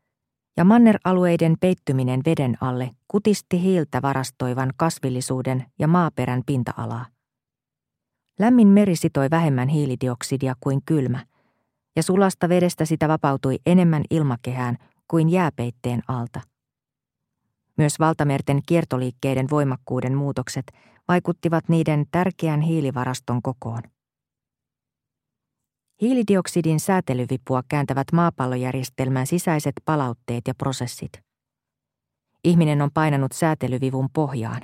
ja 0.58 0.66
manneralueiden 0.66 1.56
peittyminen 1.60 2.22
veden 2.26 2.58
alle 2.62 2.92
kutisti 3.08 3.62
hiiltä 3.62 4.02
varastoivan 4.02 4.72
kasvillisuuden 4.78 5.66
ja 5.80 5.88
maaperän 5.88 6.42
pinta-alaa. 6.46 7.06
Lämmin 8.40 8.68
meri 8.68 8.96
sitoi 8.96 9.28
vähemmän 9.32 9.68
hiilidioksidia 9.68 10.56
kuin 10.60 10.80
kylmä, 10.86 11.26
ja 11.96 12.04
sulasta 12.04 12.50
vedestä 12.50 12.86
sitä 12.86 13.08
vapautui 13.08 13.60
enemmän 13.66 14.04
ilmakehään 14.10 14.78
kuin 15.08 15.30
jääpeitteen 15.30 16.02
alta. 16.08 16.42
Myös 17.78 18.00
valtamerten 18.00 18.62
kiertoliikkeiden 18.68 19.50
voimakkuuden 19.50 20.16
muutokset 20.16 20.72
vaikuttivat 21.08 21.70
niiden 21.70 22.06
tärkeän 22.12 22.62
hiilivaraston 22.62 23.42
kokoon. 23.42 23.82
Hiilidioksidin 26.02 26.80
säätelyvipua 26.80 27.64
kääntävät 27.68 28.08
maapallojärjestelmän 28.14 29.28
sisäiset 29.28 29.74
palautteet 29.86 30.48
ja 30.48 30.54
prosessit. 30.58 31.12
Ihminen 32.44 32.82
on 32.82 32.90
painanut 32.94 33.32
säätelyvivun 33.32 34.10
pohjaan. 34.14 34.62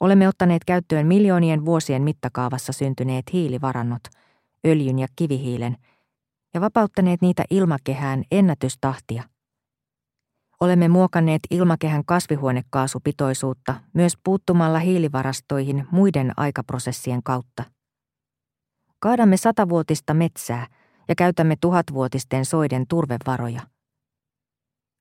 Olemme 0.00 0.28
ottaneet 0.28 0.64
käyttöön 0.64 1.06
miljoonien 1.06 1.64
vuosien 1.64 2.02
mittakaavassa 2.02 2.72
syntyneet 2.72 3.32
hiilivarannot, 3.32 4.02
öljyn 4.66 4.98
ja 4.98 5.06
kivihiilen, 5.16 5.76
ja 6.54 6.60
vapauttaneet 6.60 7.22
niitä 7.22 7.44
ilmakehään 7.50 8.24
ennätystahtia. 8.30 9.22
Olemme 10.64 10.88
muokanneet 10.88 11.40
ilmakehän 11.50 12.04
kasvihuonekaasupitoisuutta 12.04 13.74
myös 13.92 14.12
puuttumalla 14.24 14.78
hiilivarastoihin 14.78 15.86
muiden 15.90 16.32
aikaprosessien 16.36 17.22
kautta. 17.22 17.64
Kaadamme 18.98 19.36
satavuotista 19.36 20.14
metsää 20.14 20.66
ja 21.08 21.14
käytämme 21.14 21.56
tuhatvuotisten 21.60 22.44
soiden 22.44 22.84
turvevaroja. 22.88 23.60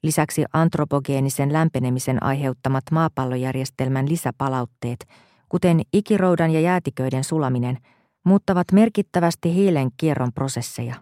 Lisäksi 0.03 0.45
antropogeenisen 0.53 1.53
lämpenemisen 1.53 2.23
aiheuttamat 2.23 2.83
maapallojärjestelmän 2.91 4.09
lisäpalautteet, 4.09 5.05
kuten 5.49 5.81
ikiroudan 5.93 6.51
ja 6.51 6.59
jäätiköiden 6.59 7.23
sulaminen, 7.23 7.77
muuttavat 8.25 8.71
merkittävästi 8.71 9.53
hiilen 9.53 9.89
kierron 9.97 10.33
prosesseja. 10.33 10.95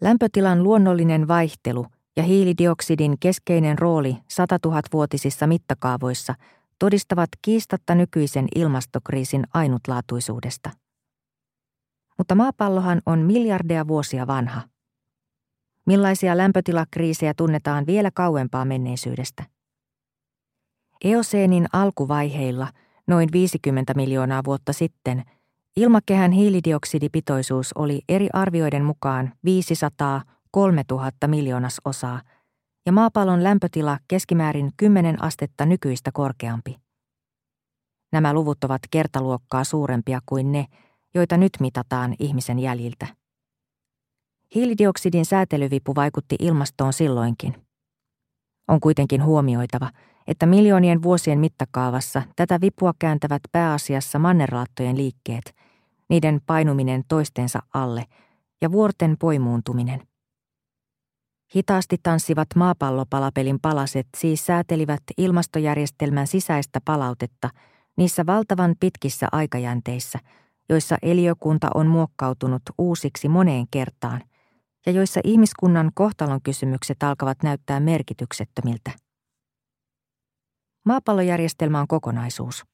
Lämpötilan 0.00 0.62
luonnollinen 0.62 1.28
vaihtelu 1.28 1.86
ja 2.16 2.22
hiilidioksidin 2.22 3.16
keskeinen 3.20 3.78
rooli 3.78 4.16
100 4.28 4.58
vuotisissa 4.92 5.46
mittakaavoissa 5.46 6.34
todistavat 6.78 7.28
kiistatta 7.42 7.94
nykyisen 7.94 8.46
ilmastokriisin 8.54 9.44
ainutlaatuisuudesta. 9.54 10.70
Mutta 12.18 12.34
maapallohan 12.34 13.02
on 13.06 13.18
miljardeja 13.18 13.88
vuosia 13.88 14.26
vanha. 14.26 14.62
Millaisia 15.86 16.36
lämpötilakriisejä 16.36 17.34
tunnetaan 17.36 17.86
vielä 17.86 18.10
kauempaa 18.14 18.64
menneisyydestä? 18.64 19.44
Eoseenin 21.04 21.66
alkuvaiheilla, 21.72 22.68
noin 23.06 23.28
50 23.32 23.94
miljoonaa 23.94 24.42
vuotta 24.44 24.72
sitten, 24.72 25.24
ilmakehän 25.76 26.32
hiilidioksidipitoisuus 26.32 27.72
oli 27.72 28.02
eri 28.08 28.28
arvioiden 28.32 28.84
mukaan 28.84 29.32
500 29.44 30.22
3000 30.52 31.28
miljoonasosaa 31.28 32.20
ja 32.86 32.92
maapallon 32.92 33.44
lämpötila 33.44 33.98
keskimäärin 34.08 34.70
10 34.76 35.22
astetta 35.22 35.66
nykyistä 35.66 36.10
korkeampi. 36.12 36.76
Nämä 38.12 38.32
luvut 38.32 38.64
ovat 38.64 38.82
kertaluokkaa 38.90 39.64
suurempia 39.64 40.20
kuin 40.26 40.52
ne, 40.52 40.66
joita 41.14 41.36
nyt 41.36 41.52
mitataan 41.60 42.14
ihmisen 42.18 42.58
jäljiltä. 42.58 43.06
Hiilidioksidin 44.54 45.24
säätelyvipu 45.24 45.94
vaikutti 45.94 46.36
ilmastoon 46.38 46.92
silloinkin. 46.92 47.54
On 48.68 48.80
kuitenkin 48.80 49.24
huomioitava, 49.24 49.90
että 50.26 50.46
miljoonien 50.46 51.02
vuosien 51.02 51.38
mittakaavassa 51.38 52.22
tätä 52.36 52.60
vipua 52.60 52.92
kääntävät 52.98 53.42
pääasiassa 53.52 54.18
mannerlaattojen 54.18 54.96
liikkeet, 54.96 55.54
niiden 56.08 56.40
painuminen 56.46 57.02
toistensa 57.08 57.62
alle 57.74 58.04
ja 58.60 58.72
vuorten 58.72 59.16
poimuuntuminen. 59.18 60.11
Hitaasti 61.56 61.96
tanssivat 62.02 62.48
maapallopalapelin 62.56 63.58
palaset 63.62 64.06
siis 64.16 64.46
säätelivät 64.46 65.02
ilmastojärjestelmän 65.18 66.26
sisäistä 66.26 66.80
palautetta 66.84 67.50
niissä 67.96 68.26
valtavan 68.26 68.74
pitkissä 68.80 69.28
aikajänteissä, 69.32 70.18
joissa 70.68 70.96
eliökunta 71.02 71.70
on 71.74 71.86
muokkautunut 71.86 72.62
uusiksi 72.78 73.28
moneen 73.28 73.66
kertaan 73.70 74.22
ja 74.86 74.92
joissa 74.92 75.20
ihmiskunnan 75.24 75.90
kohtalon 75.94 76.42
kysymykset 76.42 77.02
alkavat 77.02 77.42
näyttää 77.42 77.80
merkityksettömiltä. 77.80 78.90
Maapallojärjestelmä 80.84 81.80
on 81.80 81.88
kokonaisuus. 81.88 82.64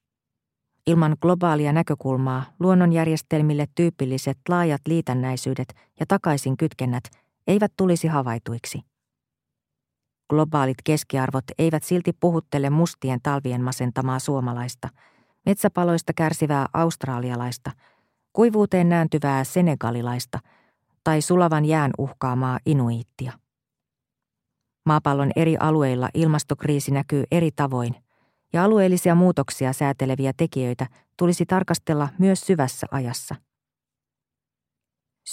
Ilman 0.87 1.17
globaalia 1.21 1.73
näkökulmaa 1.73 2.45
luonnonjärjestelmille 2.59 3.65
tyypilliset 3.75 4.37
laajat 4.49 4.81
liitännäisyydet 4.87 5.73
ja 5.99 6.05
takaisin 6.07 6.57
kytkennät 6.57 7.03
eivät 7.49 7.73
tulisi 7.77 8.07
havaituiksi. 8.07 8.81
Globaalit 10.29 10.77
keskiarvot 10.83 11.43
eivät 11.57 11.83
silti 11.83 12.13
puhuttele 12.19 12.69
mustien 12.69 13.19
talvien 13.23 13.61
masentamaa 13.61 14.19
suomalaista, 14.19 14.89
metsäpaloista 15.45 16.13
kärsivää 16.13 16.65
australialaista, 16.73 17.71
kuivuuteen 18.33 18.89
nääntyvää 18.89 19.43
senegalilaista 19.43 20.39
tai 21.03 21.21
sulavan 21.21 21.65
jään 21.65 21.91
uhkaamaa 21.97 22.59
inuittia. 22.65 23.31
Maapallon 24.85 25.31
eri 25.35 25.57
alueilla 25.59 26.09
ilmastokriisi 26.13 26.91
näkyy 26.91 27.23
eri 27.31 27.51
tavoin, 27.55 27.95
ja 28.53 28.63
alueellisia 28.63 29.15
muutoksia 29.15 29.73
sääteleviä 29.73 30.33
tekijöitä 30.37 30.87
tulisi 31.17 31.45
tarkastella 31.45 32.09
myös 32.17 32.41
syvässä 32.41 32.87
ajassa– 32.91 33.35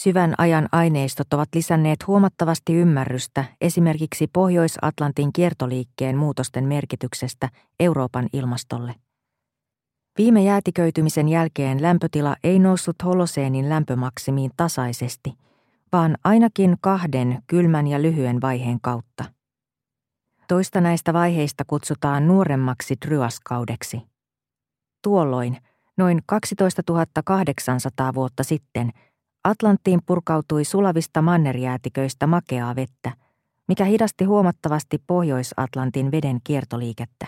Syvän 0.02 0.34
ajan 0.38 0.68
aineistot 0.72 1.32
ovat 1.32 1.48
lisänneet 1.54 2.06
huomattavasti 2.06 2.74
ymmärrystä 2.74 3.44
esimerkiksi 3.60 4.26
Pohjois-Atlantin 4.32 5.32
kiertoliikkeen 5.32 6.16
muutosten 6.16 6.64
merkityksestä 6.64 7.48
Euroopan 7.80 8.28
ilmastolle. 8.32 8.94
Viime 10.18 10.42
jäätiköitymisen 10.42 11.28
jälkeen 11.28 11.82
lämpötila 11.82 12.36
ei 12.44 12.58
noussut 12.58 12.96
holoseenin 13.04 13.68
lämpömaksimiin 13.68 14.50
tasaisesti, 14.56 15.32
vaan 15.92 16.16
ainakin 16.24 16.76
kahden 16.80 17.42
kylmän 17.46 17.86
ja 17.86 18.02
lyhyen 18.02 18.40
vaiheen 18.40 18.80
kautta. 18.80 19.24
Toista 20.48 20.80
näistä 20.80 21.12
vaiheista 21.12 21.64
kutsutaan 21.66 22.26
nuoremmaksi 22.26 22.94
dryaskaudeksi. 23.06 24.02
Tuolloin, 25.02 25.56
noin 25.96 26.20
12 26.26 26.82
800 27.24 28.14
vuotta 28.14 28.44
sitten, 28.44 28.90
Atlanttiin 29.46 30.00
purkautui 30.06 30.64
sulavista 30.64 31.22
mannerjäätiköistä 31.22 32.26
makeaa 32.26 32.76
vettä, 32.76 33.12
mikä 33.68 33.84
hidasti 33.84 34.24
huomattavasti 34.24 35.02
Pohjois-Atlantin 35.06 36.10
veden 36.10 36.38
kiertoliikettä. 36.44 37.26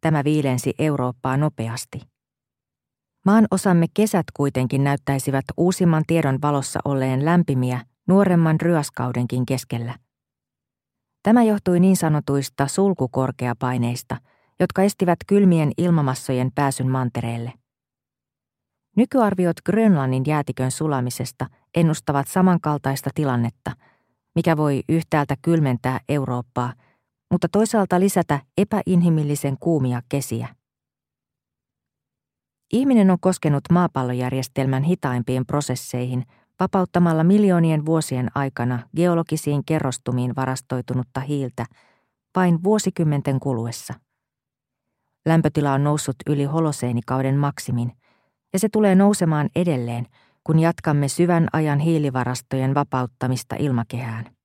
Tämä 0.00 0.24
viilensi 0.24 0.74
Eurooppaa 0.78 1.36
nopeasti. 1.36 2.00
Maan 3.26 3.46
osamme 3.50 3.86
kesät 3.94 4.26
kuitenkin 4.36 4.84
näyttäisivät 4.84 5.44
uusimman 5.56 6.02
tiedon 6.06 6.38
valossa 6.42 6.80
olleen 6.84 7.24
lämpimiä 7.24 7.84
nuoremman 8.08 8.60
ryaskaudenkin 8.60 9.46
keskellä. 9.46 9.94
Tämä 11.22 11.42
johtui 11.42 11.80
niin 11.80 11.96
sanotuista 11.96 12.66
sulkukorkeapaineista, 12.66 14.16
jotka 14.60 14.82
estivät 14.82 15.18
kylmien 15.26 15.72
ilmamassojen 15.78 16.50
pääsyn 16.54 16.88
mantereelle. 16.88 17.61
Nykyarviot 18.96 19.56
Grönlannin 19.66 20.22
jäätikön 20.26 20.70
sulamisesta 20.70 21.46
ennustavat 21.74 22.28
samankaltaista 22.28 23.10
tilannetta, 23.14 23.72
mikä 24.34 24.56
voi 24.56 24.82
yhtäältä 24.88 25.36
kylmentää 25.42 26.00
Eurooppaa, 26.08 26.72
mutta 27.30 27.48
toisaalta 27.52 28.00
lisätä 28.00 28.40
epäinhimillisen 28.58 29.56
kuumia 29.60 30.02
kesiä. 30.08 30.48
Ihminen 32.72 33.10
on 33.10 33.20
koskenut 33.20 33.62
maapallojärjestelmän 33.72 34.82
hitaimpiin 34.82 35.46
prosesseihin 35.46 36.24
vapauttamalla 36.60 37.24
miljoonien 37.24 37.86
vuosien 37.86 38.28
aikana 38.34 38.88
geologisiin 38.96 39.64
kerrostumiin 39.64 40.36
varastoitunutta 40.36 41.20
hiiltä 41.20 41.66
vain 42.36 42.64
vuosikymmenten 42.64 43.40
kuluessa. 43.40 43.94
Lämpötila 45.26 45.72
on 45.72 45.84
noussut 45.84 46.16
yli 46.26 46.44
holoseenikauden 46.44 47.36
maksimin– 47.36 47.92
ja 48.52 48.58
se 48.58 48.68
tulee 48.68 48.94
nousemaan 48.94 49.48
edelleen, 49.56 50.06
kun 50.44 50.58
jatkamme 50.58 51.08
syvän 51.08 51.48
ajan 51.52 51.78
hiilivarastojen 51.78 52.74
vapauttamista 52.74 53.56
ilmakehään. 53.58 54.36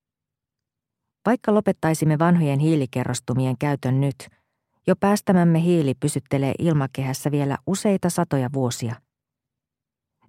Vaikka 1.26 1.54
lopettaisimme 1.54 2.20
vanhojen 2.20 2.60
hiilikerrostumien 2.60 3.58
käytön 3.58 4.02
nyt, 4.02 4.28
jo 4.88 4.96
päästämämme 4.96 5.62
hiili 5.62 5.94
pysyttelee 6.00 6.54
ilmakehässä 6.60 7.32
vielä 7.32 7.58
useita 7.68 8.10
satoja 8.10 8.50
vuosia. 8.54 8.96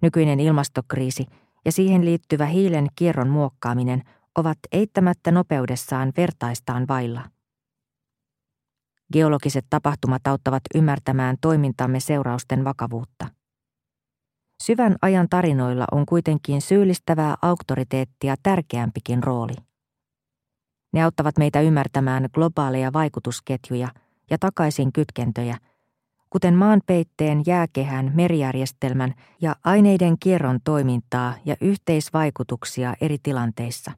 Nykyinen 0.01 0.39
ilmastokriisi 0.39 1.25
ja 1.65 1.71
siihen 1.71 2.05
liittyvä 2.05 2.45
hiilen 2.45 2.87
kierron 2.95 3.29
muokkaaminen 3.29 4.03
ovat 4.37 4.57
eittämättä 4.71 5.31
nopeudessaan 5.31 6.13
vertaistaan 6.17 6.87
vailla. 6.87 7.29
Geologiset 9.13 9.65
tapahtumat 9.69 10.27
auttavat 10.27 10.63
ymmärtämään 10.75 11.35
toimintamme 11.41 11.99
seurausten 11.99 12.63
vakavuutta. 12.63 13.38
Syvän 14.63 14.95
ajan 15.01 15.27
tarinoilla 15.29 15.85
on 15.91 16.05
kuitenkin 16.05 16.61
syyllistävää 16.61 17.35
auktoriteettia 17.41 18.35
tärkeämpikin 18.43 19.23
rooli. 19.23 19.53
Ne 20.93 21.03
auttavat 21.03 21.37
meitä 21.37 21.61
ymmärtämään 21.61 22.29
globaaleja 22.33 22.93
vaikutusketjuja 22.93 23.87
ja 24.29 24.37
takaisin 24.39 24.93
kytkentöjä, 24.93 25.57
kuten 26.29 26.55
maanpeitteen, 26.55 27.43
jääkehän, 27.45 28.11
merijärjestelmän 28.15 29.13
ja 29.41 29.55
aineiden 29.63 30.19
kierron 30.19 30.59
toimintaa 30.63 31.33
ja 31.45 31.55
yhteisvaikutuksia 31.61 32.93
eri 33.01 33.17
tilanteissa. 33.23 33.91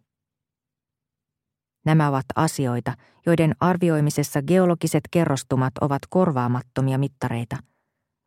Nämä 1.85 2.07
ovat 2.07 2.25
asioita, 2.35 2.93
joiden 3.25 3.55
arvioimisessa 3.59 4.41
geologiset 4.41 5.03
kerrostumat 5.11 5.73
ovat 5.81 6.01
korvaamattomia 6.09 6.97
mittareita, 6.97 7.57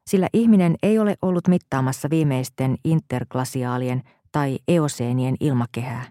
sillä 0.07 0.29
ihminen 0.33 0.75
ei 0.83 0.99
ole 0.99 1.17
ollut 1.23 1.49
mittaamassa 1.49 2.11
viimeisten 2.11 2.77
interglasiaalien 2.85 4.03
tai 4.33 4.59
eoseenien 4.69 5.37
ilmakehää. 5.41 6.05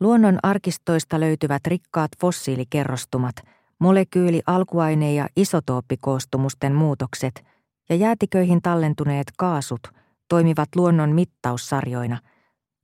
Luonnon 0.00 0.38
arkistoista 0.42 1.20
löytyvät 1.20 1.66
rikkaat 1.66 2.10
fossiilikerrostumat, 2.20 3.36
molekyyli-, 3.78 4.42
alkuaine- 4.46 5.14
ja 5.14 5.28
isotooppikoostumusten 5.36 6.74
muutokset 6.74 7.44
ja 7.88 7.96
jäätiköihin 7.96 8.62
tallentuneet 8.62 9.26
kaasut 9.38 9.80
toimivat 10.28 10.68
luonnon 10.76 11.10
mittaussarjoina, 11.10 12.18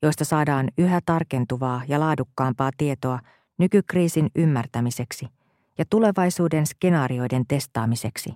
joista 0.02 0.24
saadaan 0.24 0.68
yhä 0.78 1.00
tarkentuvaa 1.06 1.82
ja 1.88 2.00
laadukkaampaa 2.00 2.70
tietoa 2.76 3.18
nykykriisin 3.58 4.30
ymmärtämiseksi 4.36 5.26
ja 5.78 5.84
tulevaisuuden 5.90 6.66
skenaarioiden 6.66 7.44
testaamiseksi. 7.48 8.34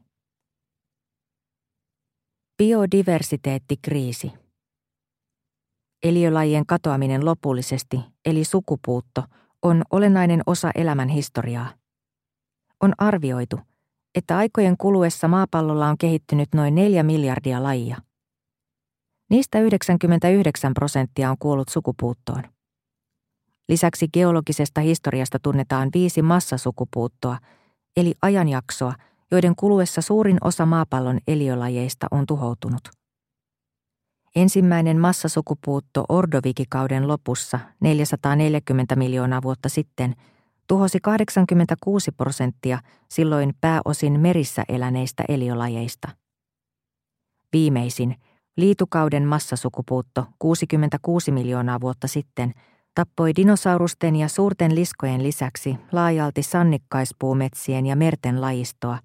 Biodiversiteettikriisi– 2.58 4.32
Eliölajien 6.02 6.66
katoaminen 6.66 7.24
lopullisesti, 7.24 8.00
eli 8.24 8.44
sukupuutto, 8.44 9.24
on 9.62 9.82
olennainen 9.90 10.42
osa 10.46 10.70
elämän 10.74 11.08
historiaa. 11.08 11.68
On 12.82 12.92
arvioitu, 12.98 13.60
että 14.14 14.36
aikojen 14.36 14.76
kuluessa 14.76 15.28
maapallolla 15.28 15.88
on 15.88 15.98
kehittynyt 15.98 16.48
noin 16.54 16.74
4 16.74 17.02
miljardia 17.02 17.62
lajia. 17.62 17.96
Niistä 19.30 19.60
99 19.60 20.74
prosenttia 20.74 21.30
on 21.30 21.36
kuollut 21.38 21.68
sukupuuttoon. 21.68 22.42
Lisäksi 23.68 24.08
geologisesta 24.08 24.80
historiasta 24.80 25.38
tunnetaan 25.42 25.88
viisi 25.94 26.22
massasukupuuttoa, 26.22 27.38
eli 27.96 28.14
ajanjaksoa, 28.22 28.94
joiden 29.30 29.56
kuluessa 29.56 30.02
suurin 30.02 30.38
osa 30.44 30.66
maapallon 30.66 31.18
eliölajeista 31.28 32.06
on 32.10 32.26
tuhoutunut. 32.26 32.82
Ensimmäinen 34.36 35.00
massasukupuutto 35.00 36.04
Ordovikikauden 36.08 37.08
lopussa 37.08 37.60
440 37.80 38.96
miljoonaa 38.96 39.42
vuotta 39.42 39.68
sitten 39.68 40.14
tuhosi 40.66 40.98
86 41.02 42.12
prosenttia 42.12 42.78
silloin 43.10 43.54
pääosin 43.60 44.20
merissä 44.20 44.64
eläneistä 44.68 45.24
eliolajeista. 45.28 46.08
Viimeisin, 47.52 48.16
liitukauden 48.56 49.26
massasukupuutto 49.26 50.26
66 50.38 51.32
miljoonaa 51.32 51.80
vuotta 51.80 52.08
sitten 52.08 52.52
tappoi 52.94 53.32
dinosaurusten 53.36 54.16
ja 54.16 54.28
suurten 54.28 54.74
liskojen 54.74 55.22
lisäksi 55.22 55.76
laajalti 55.92 56.42
sannikkaispuumetsien 56.42 57.86
ja 57.86 57.96
merten 57.96 58.40
lajistoa, 58.40 58.98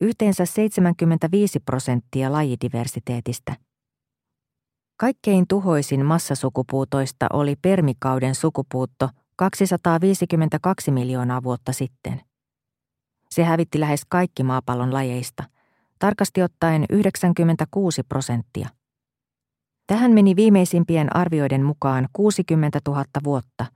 yhteensä 0.00 0.46
75 0.46 1.60
prosenttia 1.60 2.32
lajidiversiteetistä– 2.32 3.56
Kaikkein 4.96 5.44
tuhoisin 5.48 6.04
massasukupuutoista 6.04 7.26
oli 7.32 7.56
permikauden 7.62 8.34
sukupuutto 8.34 9.08
252 9.36 10.90
miljoonaa 10.90 11.42
vuotta 11.42 11.72
sitten. 11.72 12.20
Se 13.30 13.44
hävitti 13.44 13.80
lähes 13.80 14.02
kaikki 14.08 14.42
maapallon 14.42 14.92
lajeista, 14.92 15.44
tarkasti 15.98 16.42
ottaen 16.42 16.84
96 16.90 18.02
prosenttia. 18.02 18.68
Tähän 19.86 20.12
meni 20.12 20.36
viimeisimpien 20.36 21.16
arvioiden 21.16 21.64
mukaan 21.64 22.08
60 22.12 22.80
000 22.86 23.04
vuotta, 23.24 23.66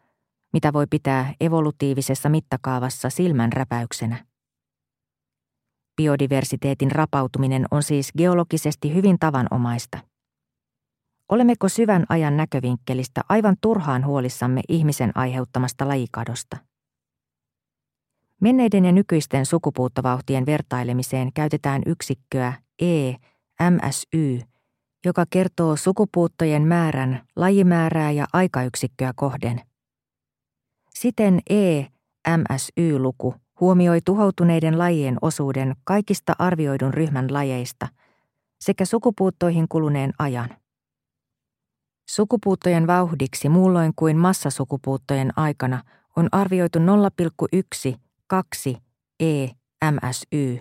mitä 0.52 0.72
voi 0.72 0.86
pitää 0.90 1.34
evolutiivisessa 1.40 2.28
mittakaavassa 2.28 3.10
silmänräpäyksenä. 3.10 4.27
Biodiversiteetin 5.98 6.90
rapautuminen 6.90 7.66
on 7.70 7.82
siis 7.82 8.12
geologisesti 8.18 8.94
hyvin 8.94 9.18
tavanomaista. 9.18 9.98
Olemmeko 11.28 11.68
syvän 11.68 12.04
ajan 12.08 12.36
näkövinkkelistä 12.36 13.20
aivan 13.28 13.56
turhaan 13.60 14.06
huolissamme 14.06 14.60
ihmisen 14.68 15.12
aiheuttamasta 15.14 15.88
lajikadosta? 15.88 16.56
Menneiden 18.40 18.84
ja 18.84 18.92
nykyisten 18.92 19.46
sukupuuttovauhtien 19.46 20.46
vertailemiseen 20.46 21.32
käytetään 21.32 21.82
yksikköä 21.86 22.52
E, 22.82 23.12
MSY, 23.70 24.40
joka 25.04 25.24
kertoo 25.30 25.76
sukupuuttojen 25.76 26.62
määrän, 26.62 27.26
lajimäärää 27.36 28.10
ja 28.10 28.26
aikayksikköä 28.32 29.12
kohden. 29.16 29.60
Siten 30.94 31.40
E, 31.50 31.84
MSY-luku 32.28 33.34
huomioi 33.60 34.00
tuhoutuneiden 34.04 34.78
lajien 34.78 35.16
osuuden 35.22 35.76
kaikista 35.84 36.32
arvioidun 36.38 36.94
ryhmän 36.94 37.32
lajeista 37.32 37.88
sekä 38.60 38.84
sukupuuttoihin 38.84 39.68
kuluneen 39.68 40.12
ajan. 40.18 40.48
Sukupuuttojen 42.08 42.86
vauhdiksi 42.86 43.48
muulloin 43.48 43.92
kuin 43.96 44.16
massasukupuuttojen 44.16 45.38
aikana 45.38 45.82
on 46.16 46.28
arvioitu 46.32 46.78
0,12 46.78 48.80
EMSY, 49.20 50.60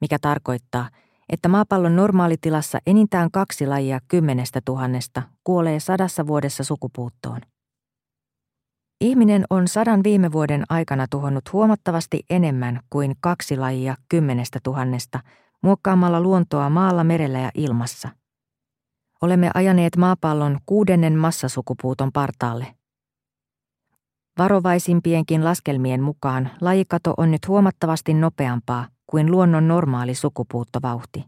mikä 0.00 0.18
tarkoittaa, 0.20 0.88
että 1.28 1.48
maapallon 1.48 1.96
normaalitilassa 1.96 2.78
enintään 2.86 3.30
kaksi 3.30 3.66
lajia 3.66 4.00
kymmenestä 4.08 4.60
tuhannesta 4.64 5.22
kuolee 5.44 5.80
sadassa 5.80 6.26
vuodessa 6.26 6.64
sukupuuttoon. 6.64 7.40
Ihminen 9.00 9.44
on 9.50 9.68
sadan 9.68 10.04
viime 10.04 10.32
vuoden 10.32 10.64
aikana 10.68 11.06
tuhonnut 11.10 11.52
huomattavasti 11.52 12.20
enemmän 12.30 12.80
kuin 12.90 13.14
kaksi 13.20 13.56
lajia 13.56 13.96
kymmenestä 14.08 14.58
tuhannesta 14.62 15.20
muokkaamalla 15.62 16.20
luontoa 16.20 16.70
maalla, 16.70 17.04
merellä 17.04 17.38
ja 17.38 17.50
ilmassa. 17.54 18.08
Olemme 19.22 19.50
ajaneet 19.54 19.96
maapallon 19.96 20.58
kuudennen 20.66 21.18
massasukupuuton 21.18 22.12
partaalle. 22.12 22.66
Varovaisimpienkin 24.38 25.44
laskelmien 25.44 26.02
mukaan 26.02 26.50
lajikato 26.60 27.14
on 27.16 27.30
nyt 27.30 27.48
huomattavasti 27.48 28.14
nopeampaa 28.14 28.88
kuin 29.06 29.30
luonnon 29.30 29.68
normaali 29.68 30.14
sukupuuttovauhti. 30.14 31.24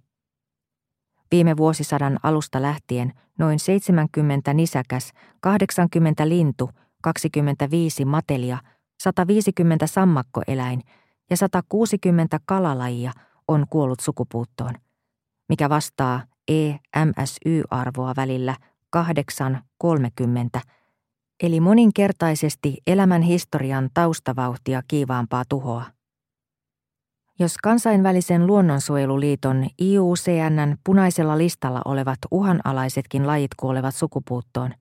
Viime 1.30 1.56
vuosisadan 1.56 2.18
alusta 2.22 2.62
lähtien 2.62 3.12
noin 3.38 3.59
70 3.59 4.54
nisäkäs, 4.54 5.12
80 5.40 6.28
lintu, 6.28 6.70
25 7.02 8.04
matelia, 8.04 8.58
150 9.02 9.86
sammakkoeläin 9.86 10.82
ja 11.30 11.36
160 11.36 12.40
kalalajia 12.44 13.12
on 13.48 13.66
kuollut 13.70 14.00
sukupuuttoon, 14.00 14.74
mikä 15.48 15.68
vastaa 15.68 16.22
EMSY-arvoa 16.48 18.12
välillä 18.16 18.56
8-30, 18.96 20.60
eli 21.42 21.60
moninkertaisesti 21.60 22.76
elämän 22.86 23.22
historian 23.22 23.90
taustavauhtia 23.94 24.82
kiivaampaa 24.88 25.44
tuhoa. 25.48 25.84
Jos 27.38 27.56
kansainvälisen 27.58 28.46
luonnonsuojeluliiton 28.46 29.66
IUCNn 29.82 30.76
punaisella 30.84 31.38
listalla 31.38 31.82
olevat 31.84 32.18
uhanalaisetkin 32.30 33.26
lajit 33.26 33.54
kuolevat 33.56 33.94
sukupuuttoon, 33.94 34.74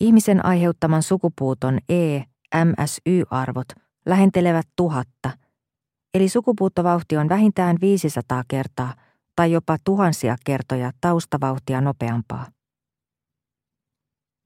ihmisen 0.00 0.46
aiheuttaman 0.46 1.02
sukupuuton 1.02 1.78
EMSY-arvot 1.88 3.68
lähentelevät 4.06 4.68
tuhatta, 4.76 5.30
eli 6.14 6.28
sukupuuttovauhti 6.28 7.16
on 7.16 7.28
vähintään 7.28 7.76
500 7.80 8.42
kertaa– 8.48 8.94
tai 9.36 9.52
jopa 9.52 9.76
tuhansia 9.84 10.36
kertoja 10.44 10.92
taustavauhtia 11.00 11.80
nopeampaa. 11.80 12.46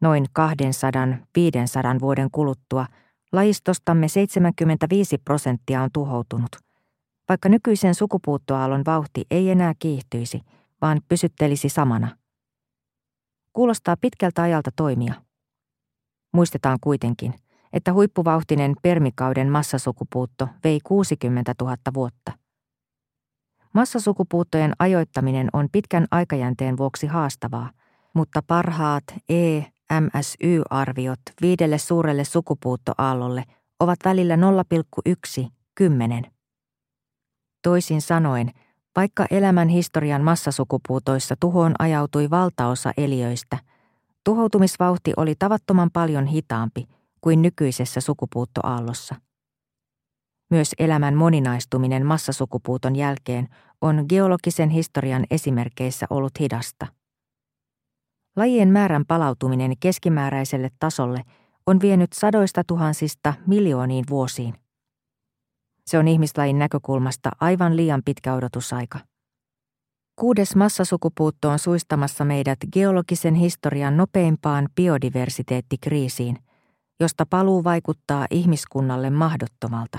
Noin 0.01 0.27
200-500 0.39 2.01
vuoden 2.01 2.31
kuluttua 2.31 2.87
lajistostamme 3.33 4.09
75 4.09 5.19
prosenttia 5.19 5.83
on 5.83 5.91
tuhoutunut, 5.93 6.51
vaikka 7.29 7.49
nykyisen 7.49 7.95
sukupuuttoaallon 7.95 8.83
vauhti 8.87 9.25
ei 9.31 9.51
enää 9.51 9.73
kiihtyisi, 9.79 10.41
vaan 10.83 11.01
pysyttelisi 11.09 11.69
samana. 11.69 12.17
Kuulostaa 13.53 13.97
pitkältä 14.01 14.43
ajalta 14.43 14.71
toimia. 14.77 15.15
Muistetaan 16.33 16.79
kuitenkin, 16.81 17.35
että 17.73 17.93
huippuvauhtinen 17.93 18.75
permikauden 18.83 19.51
massasukupuutto 19.51 20.49
vei 20.65 20.81
60 20.85 21.55
000 21.61 21.77
vuotta. 21.95 22.33
Massasukupuuttojen 23.75 24.73
ajoittaminen 24.79 25.49
on 25.53 25.69
pitkän 25.73 26.07
aikajänteen 26.11 26.77
vuoksi 26.77 27.07
haastavaa, 27.07 27.71
mutta 28.15 28.43
parhaat 28.47 29.05
EMSY-arviot 29.29 31.21
viidelle 31.41 31.79
suurelle 31.79 32.25
sukupuuttoaallolle 32.25 33.45
ovat 33.81 33.99
välillä 34.05 34.37
0,1-10. 34.37 36.31
Toisin 37.63 38.03
sanoen, 38.03 38.51
vaikka 38.97 39.27
elämän 39.31 39.69
historian 39.69 40.23
massasukupuutoissa 40.23 41.35
tuhoon 41.41 41.75
ajautui 41.79 42.31
valtaosa 42.31 42.93
eliöistä, 42.97 43.59
tuhoutumisvauhti 44.29 45.13
oli 45.17 45.35
tavattoman 45.39 45.91
paljon 45.93 46.27
hitaampi 46.27 46.89
kuin 47.21 47.43
nykyisessä 47.43 48.01
sukupuuttoaallossa. 48.01 49.15
Myös 50.51 50.71
elämän 50.79 51.15
moninaistuminen 51.15 52.07
massasukupuuton 52.07 52.97
jälkeen 52.97 53.49
on 53.81 54.05
geologisen 54.09 54.71
historian 54.71 55.25
esimerkkeissä 55.31 56.07
ollut 56.11 56.41
hidasta. 56.41 56.87
Lajien 58.37 58.69
määrän 58.69 59.05
palautuminen 59.07 59.73
keskimääräiselle 59.81 60.71
tasolle 60.79 61.23
on 61.67 61.81
vienyt 61.81 62.13
sadoista 62.13 62.63
tuhansista 62.67 63.35
miljooniin 63.47 64.05
vuosiin. 64.11 64.55
Se 65.87 65.99
on 65.99 66.09
ihmislajin 66.09 66.59
näkökulmasta 66.59 67.31
aivan 67.41 67.77
liian 67.77 68.03
pitkä 68.05 68.35
odotusaika. 68.35 68.99
Kuudes 70.19 70.57
massasukupuutto 70.57 71.49
on 71.49 71.59
suistamassa 71.59 72.25
meidät 72.25 72.59
geologisen 72.73 73.35
historian 73.35 73.97
nopeimpaan 73.97 74.69
biodiversiteettikriisiin, 74.75 76.39
josta 77.01 77.27
paluu 77.31 77.65
vaikuttaa 77.65 78.27
ihmiskunnalle 78.31 79.11
mahdottomalta. 79.11 79.99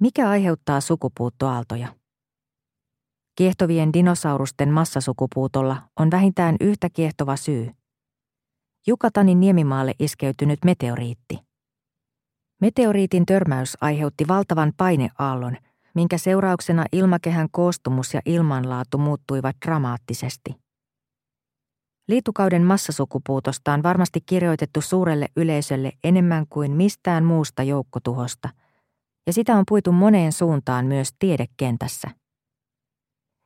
Mikä 0.00 0.28
aiheuttaa 0.28 0.80
sukupuuttoaaltoja? 0.80 1.88
Kiehtovien 3.36 3.92
dinosaurusten 3.92 4.70
massasukupuutolla 4.70 5.82
on 6.00 6.10
vähintään 6.10 6.56
yhtä 6.60 6.88
kiehtova 6.90 7.36
syy. 7.36 7.70
Jukatanin 8.86 9.40
niemimaalle 9.40 9.94
iskeytynyt 9.98 10.58
meteoriitti. 10.64 11.38
Meteoriitin 12.60 13.26
törmäys 13.26 13.76
aiheutti 13.80 14.28
valtavan 14.28 14.72
paineaallon, 14.76 15.56
minkä 15.94 16.18
seurauksena 16.18 16.84
ilmakehän 16.92 17.48
koostumus 17.50 18.14
ja 18.14 18.20
ilmanlaatu 18.26 18.98
muuttuivat 18.98 19.56
dramaattisesti. 19.66 20.54
Liitukauden 22.08 22.62
massasukupuutosta 22.64 23.72
on 23.72 23.82
varmasti 23.82 24.20
kirjoitettu 24.26 24.80
suurelle 24.80 25.28
yleisölle 25.36 25.92
enemmän 26.04 26.46
kuin 26.50 26.72
mistään 26.72 27.24
muusta 27.24 27.62
joukkotuhosta, 27.62 28.48
ja 29.26 29.32
sitä 29.32 29.56
on 29.56 29.64
puitu 29.68 29.92
moneen 29.92 30.32
suuntaan 30.32 30.86
myös 30.86 31.08
tiedekentässä. 31.18 32.10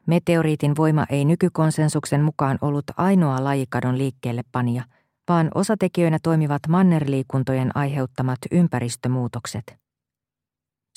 Meteoriitin 0.06 0.76
voima 0.76 1.06
ei 1.11 1.24
nykykonsensuksen 1.24 2.22
mukaan 2.22 2.58
ollut 2.62 2.84
ainoa 2.96 3.44
lajikadon 3.44 3.98
liikkeelle 3.98 4.42
panija, 4.52 4.84
vaan 5.28 5.50
osatekijöinä 5.54 6.18
toimivat 6.22 6.62
mannerliikuntojen 6.68 7.76
aiheuttamat 7.76 8.38
ympäristömuutokset. 8.50 9.88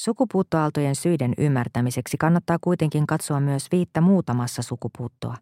Sukupuuttoaaltojen 0.03 0.95
syiden 0.95 1.33
ymmärtämiseksi 1.37 2.17
kannattaa 2.17 2.57
kuitenkin 2.61 3.07
katsoa 3.07 3.39
myös 3.39 3.67
viittä 3.71 4.01
muutamassa 4.01 4.61
sukupuuttoa. 4.61 5.35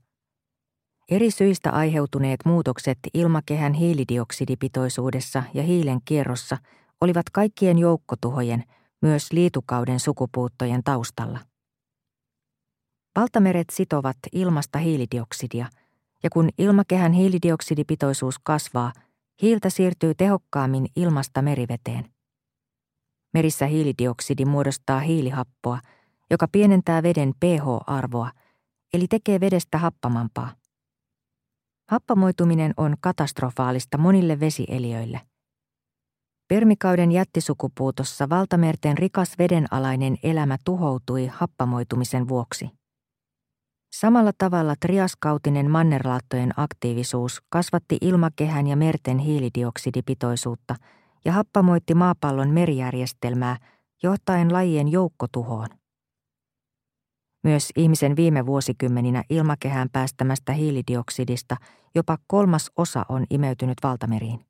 Eri 1.12 1.32
syistä 1.32 1.72
aiheutuneet 1.72 2.40
muutokset 2.46 2.98
ilmakehän 3.14 3.74
hiilidioksidipitoisuudessa 3.74 5.44
ja 5.54 5.64
hiilen 5.64 6.00
kierrossa 6.06 6.58
olivat 7.02 7.30
kaikkien 7.30 7.78
joukkotuhojen, 7.78 8.64
myös 9.02 9.32
liitukauden 9.32 10.00
sukupuuttojen 10.00 10.84
taustalla. 10.84 11.40
Valtameret 13.16 13.68
sitovat 13.72 14.18
ilmasta 14.32 14.80
hiilidioksidia, 14.80 15.68
ja 16.24 16.30
kun 16.30 16.50
ilmakehän 16.58 17.12
hiilidioksidipitoisuus 17.12 18.40
kasvaa, 18.44 18.94
hiiltä 19.42 19.70
siirtyy 19.70 20.16
tehokkaammin 20.16 20.86
ilmasta 20.96 21.42
meriveteen. 21.42 22.19
Merissä 23.34 23.66
hiilidioksidi 23.66 24.46
muodostaa 24.46 25.00
hiilihappoa, 25.00 25.80
joka 26.32 26.48
pienentää 26.52 27.04
veden 27.04 27.34
pH-arvoa, 27.40 28.32
eli 28.94 29.08
tekee 29.08 29.40
vedestä 29.40 29.78
happamampaa. 29.78 30.56
Happamoituminen 31.90 32.74
on 32.78 32.96
katastrofaalista 33.02 33.98
monille 33.98 34.40
vesieliöille. 34.40 35.22
Permikauden 36.48 37.12
jättisukupuutossa 37.12 38.30
valtamerten 38.30 38.98
rikas 38.98 39.34
vedenalainen 39.40 40.18
elämä 40.24 40.58
tuhoutui 40.66 41.28
happamoitumisen 41.28 42.28
vuoksi. 42.28 42.70
Samalla 43.96 44.32
tavalla 44.38 44.76
triaskautinen 44.80 45.72
mannerlaattojen 45.72 46.54
aktiivisuus 46.58 47.42
kasvatti 47.50 47.98
ilmakehän 48.02 48.68
ja 48.68 48.76
merten 48.76 49.18
hiilidioksidipitoisuutta 49.18 50.76
ja 51.26 51.32
happamoitti 51.32 51.96
maapallon 51.96 52.50
merijärjestelmää 52.50 53.58
johtaen 54.04 54.54
lajien 54.54 54.88
joukkotuhoon. 54.88 55.68
Myös 57.44 57.70
ihmisen 57.78 58.16
viime 58.16 58.46
vuosikymmeninä 58.46 59.24
ilmakehään 59.30 59.90
päästämästä 59.92 60.54
hiilidioksidista 60.54 61.58
jopa 61.96 62.18
kolmas 62.28 62.72
osa 62.78 63.06
on 63.10 63.26
imeytynyt 63.30 63.78
valtameriin. 63.84 64.46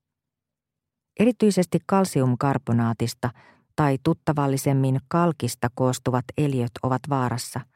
Erityisesti 1.20 1.80
kalsiumkarbonaatista 1.86 3.30
tai 3.76 3.98
tuttavallisemmin 4.04 5.00
kalkista 5.08 5.68
koostuvat 5.76 6.26
eliöt 6.38 6.72
ovat 6.84 7.02
vaarassa– 7.10 7.62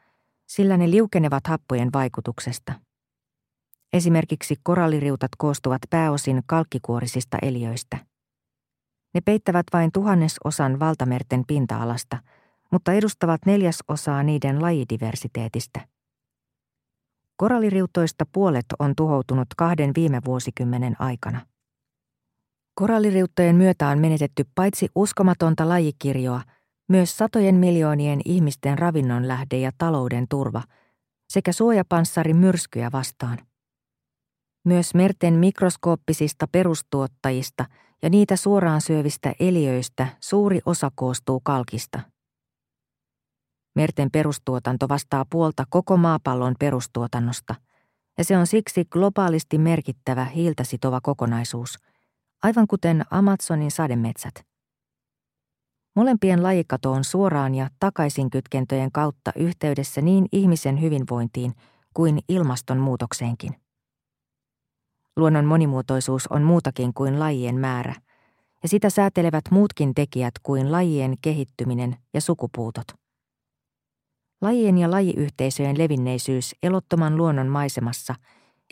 sillä 0.46 0.76
ne 0.76 0.90
liukenevat 0.90 1.46
happojen 1.46 1.88
vaikutuksesta. 1.92 2.72
Esimerkiksi 3.92 4.56
koralliriutat 4.62 5.30
koostuvat 5.38 5.82
pääosin 5.90 6.42
kalkkikuorisista 6.46 7.38
eliöistä. 7.42 7.98
Ne 9.14 9.20
peittävät 9.20 9.66
vain 9.72 9.92
tuhannesosan 9.92 10.80
valtamerten 10.80 11.44
pinta-alasta, 11.46 12.18
mutta 12.72 12.92
edustavat 12.92 13.40
neljäsosaa 13.46 14.22
niiden 14.22 14.62
lajidiversiteetistä. 14.62 15.80
Koralliriutoista 17.36 18.24
puolet 18.32 18.66
on 18.78 18.92
tuhoutunut 18.96 19.48
kahden 19.56 19.90
viime 19.96 20.20
vuosikymmenen 20.24 20.96
aikana. 20.98 21.46
Koralliriuttojen 22.74 23.56
myötä 23.56 23.88
on 23.88 23.98
menetetty 23.98 24.44
paitsi 24.54 24.88
uskomatonta 24.94 25.68
lajikirjoa– 25.68 26.40
myös 26.88 27.16
satojen 27.16 27.54
miljoonien 27.54 28.20
ihmisten 28.24 28.78
ravinnonlähde 28.78 29.58
ja 29.58 29.70
talouden 29.78 30.26
turva 30.28 30.62
sekä 31.28 31.52
suojapanssari 31.52 32.34
myrskyjä 32.34 32.92
vastaan. 32.92 33.38
Myös 34.64 34.94
merten 34.94 35.34
mikroskooppisista 35.34 36.46
perustuottajista 36.52 37.64
ja 38.04 38.10
niitä 38.10 38.36
suoraan 38.36 38.80
syövistä 38.80 39.34
eliöistä 39.40 40.06
suuri 40.20 40.60
osa 40.66 40.90
koostuu 40.94 41.40
kalkista. 41.40 42.00
Merten 43.74 44.10
perustuotanto 44.10 44.88
vastaa 44.88 45.24
puolta 45.30 45.64
koko 45.70 45.96
maapallon 45.96 46.54
perustuotannosta, 46.58 47.54
ja 48.18 48.24
se 48.24 48.36
on 48.38 48.46
siksi 48.46 48.84
globaalisti 48.84 49.58
merkittävä 49.58 50.24
hiiltä 50.24 50.64
sitova 50.64 51.00
kokonaisuus, 51.00 51.78
aivan 52.42 52.66
kuten 52.66 53.04
Amazonin 53.10 53.70
sademetsät. 53.70 54.34
Molempien 55.96 56.42
lajikato 56.42 56.92
on 56.92 57.04
suoraan 57.04 57.54
ja 57.54 57.70
takaisinkytkentöjen 57.80 58.92
kautta 58.92 59.32
yhteydessä 59.36 60.00
niin 60.00 60.26
ihmisen 60.32 60.80
hyvinvointiin 60.80 61.54
kuin 61.94 62.18
ilmastonmuutokseenkin. 62.28 63.63
Luonnon 65.16 65.44
monimuotoisuus 65.44 66.26
on 66.26 66.42
muutakin 66.42 66.94
kuin 66.94 67.18
lajien 67.18 67.60
määrä, 67.60 67.94
ja 68.62 68.68
sitä 68.68 68.90
säätelevät 68.90 69.44
muutkin 69.50 69.94
tekijät 69.94 70.34
kuin 70.42 70.72
lajien 70.72 71.14
kehittyminen 71.22 71.96
ja 72.14 72.20
sukupuutot. 72.20 72.86
Lajien 74.40 74.78
ja 74.78 74.90
lajiyhteisöjen 74.90 75.78
levinneisyys 75.78 76.54
elottoman 76.62 77.16
luonnon 77.16 77.46
maisemassa, 77.46 78.14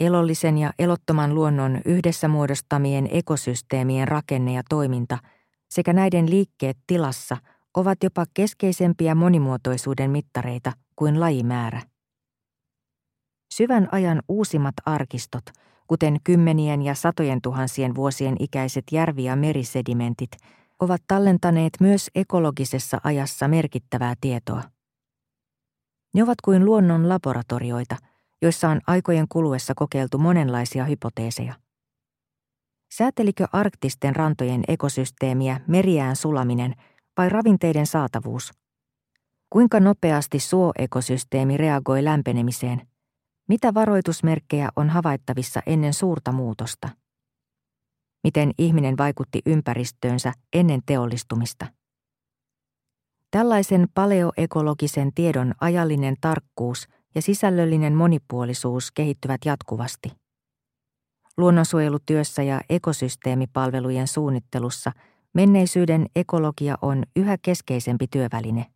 elollisen 0.00 0.58
ja 0.58 0.72
elottoman 0.78 1.34
luonnon 1.34 1.80
yhdessä 1.84 2.28
muodostamien 2.28 3.08
ekosysteemien 3.12 4.08
rakenne 4.08 4.52
ja 4.52 4.62
toiminta– 4.68 5.18
sekä 5.72 5.92
näiden 5.92 6.30
liikkeet 6.30 6.78
tilassa 6.86 7.36
ovat 7.74 8.02
jopa 8.02 8.24
keskeisempiä 8.34 9.14
monimuotoisuuden 9.14 10.10
mittareita 10.10 10.72
kuin 10.96 11.20
lajimäärä. 11.20 11.82
Syvän 13.54 13.88
ajan 13.92 14.22
uusimmat 14.28 14.74
arkistot, 14.86 15.44
kuten 15.86 16.16
kymmenien 16.24 16.82
ja 16.82 16.94
satojen 16.94 17.40
tuhansien 17.42 17.94
vuosien 17.94 18.36
ikäiset 18.40 18.84
järvi- 18.92 19.24
ja 19.24 19.36
merisedimentit, 19.36 20.30
ovat 20.80 21.02
tallentaneet 21.06 21.72
myös 21.80 22.10
ekologisessa 22.14 23.00
ajassa 23.04 23.48
merkittävää 23.48 24.14
tietoa. 24.20 24.62
Ne 26.14 26.22
ovat 26.22 26.40
kuin 26.44 26.64
luonnon 26.64 27.08
laboratorioita, 27.08 27.96
joissa 28.42 28.68
on 28.68 28.80
aikojen 28.86 29.26
kuluessa 29.28 29.72
kokeiltu 29.76 30.18
monenlaisia 30.18 30.84
hypoteeseja. 30.84 31.54
Säätelikö 32.92 33.46
arktisten 33.52 34.16
rantojen 34.16 34.64
ekosysteemiä 34.68 35.60
meriään 35.66 36.16
sulaminen 36.16 36.74
vai 37.16 37.28
ravinteiden 37.28 37.86
saatavuus? 37.86 38.52
Kuinka 39.50 39.80
nopeasti 39.80 40.38
suoekosysteemi 40.38 41.56
reagoi 41.56 42.04
lämpenemiseen? 42.04 42.91
Mitä 43.52 43.74
varoitusmerkkejä 43.74 44.68
on 44.76 44.90
havaittavissa 44.90 45.60
ennen 45.66 45.94
suurta 45.94 46.32
muutosta? 46.32 46.88
Miten 48.24 48.50
ihminen 48.58 48.98
vaikutti 48.98 49.42
ympäristöönsä 49.46 50.32
ennen 50.52 50.80
teollistumista? 50.86 51.66
Tällaisen 53.30 53.88
paleoekologisen 53.94 55.14
tiedon 55.14 55.54
ajallinen 55.60 56.14
tarkkuus 56.20 56.88
ja 57.14 57.22
sisällöllinen 57.22 57.94
monipuolisuus 57.94 58.92
kehittyvät 58.92 59.40
jatkuvasti. 59.44 60.12
Luonnonsuojelutyössä 61.36 62.42
ja 62.42 62.60
ekosysteemipalvelujen 62.68 64.08
suunnittelussa 64.08 64.92
menneisyyden 65.34 66.06
ekologia 66.16 66.78
on 66.82 67.02
yhä 67.16 67.36
keskeisempi 67.42 68.06
työväline. 68.06 68.66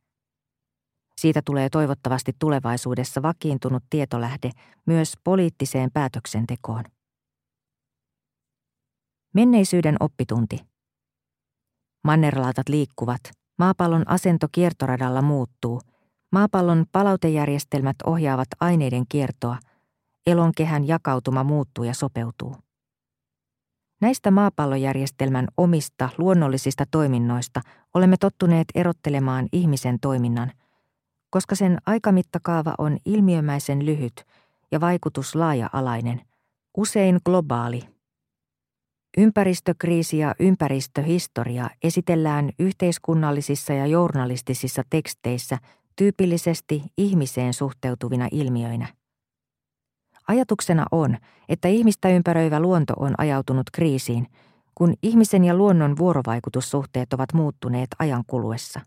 Siitä 1.21 1.43
tulee 1.45 1.69
toivottavasti 1.71 2.33
tulevaisuudessa 2.39 3.23
vakiintunut 3.23 3.83
tietolähde 3.91 4.51
myös 4.87 5.13
poliittiseen 5.25 5.91
päätöksentekoon. 5.93 6.85
Menneisyyden 9.35 9.97
oppitunti. 10.01 10.59
Mannerlaatat 12.05 12.69
liikkuvat, 12.69 13.21
maapallon 13.59 14.09
asento 14.09 14.47
kiertoradalla 14.53 15.23
muuttuu, 15.23 15.81
maapallon 16.33 16.85
palautejärjestelmät 16.93 17.97
ohjaavat 18.07 18.49
aineiden 18.61 19.05
kiertoa, 19.09 19.59
elonkehän 20.27 20.89
jakautuma 20.89 21.45
muuttuu 21.45 21.85
ja 21.85 21.95
sopeutuu. 21.95 22.57
Näistä 24.01 24.31
maapallojärjestelmän 24.31 25.49
omista 25.57 26.09
luonnollisista 26.19 26.85
toiminnoista 26.91 27.61
olemme 27.95 28.17
tottuneet 28.21 28.69
erottelemaan 28.75 29.49
ihmisen 29.53 29.99
toiminnan, 30.01 30.53
koska 31.31 31.55
sen 31.55 31.79
aikamittakaava 31.87 32.75
on 32.79 32.99
ilmiömäisen 33.05 33.87
lyhyt 33.87 34.25
ja 34.73 34.81
vaikutus 34.81 35.35
laaja-alainen, 35.35 36.21
usein 36.77 37.21
globaali. 37.25 37.83
Ympäristökriisi 39.19 40.19
ja 40.19 40.35
ympäristöhistoria 40.41 41.71
esitellään 41.83 42.51
yhteiskunnallisissa 42.59 43.73
ja 43.73 43.87
journalistisissa 43.87 44.83
teksteissä 44.91 45.59
tyypillisesti 45.97 46.83
ihmiseen 46.99 47.55
suhteutuvina 47.55 48.29
ilmiöinä. 48.33 48.89
Ajatuksena 50.29 50.87
on, 50.93 51.17
että 51.49 51.69
ihmistä 51.69 52.09
ympäröivä 52.09 52.61
luonto 52.61 52.95
on 52.97 53.15
ajautunut 53.19 53.71
kriisiin, 53.73 54.27
kun 54.75 54.95
ihmisen 55.03 55.45
ja 55.45 55.55
luonnon 55.55 55.97
vuorovaikutussuhteet 55.99 57.13
ovat 57.13 57.33
muuttuneet 57.33 57.89
ajan 57.99 58.25
kuluessa. 58.27 58.81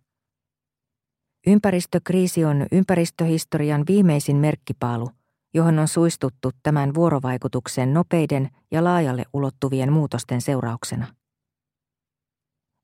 Ympäristökriisi 1.49 2.45
on 2.45 2.65
ympäristöhistorian 2.71 3.83
viimeisin 3.87 4.37
merkkipaalu, 4.37 5.09
johon 5.53 5.79
on 5.79 5.87
suistuttu 5.87 6.51
tämän 6.63 6.93
vuorovaikutuksen 6.93 7.93
nopeiden 7.93 8.49
ja 8.71 8.83
laajalle 8.83 9.23
ulottuvien 9.33 9.93
muutosten 9.93 10.41
seurauksena. 10.41 11.07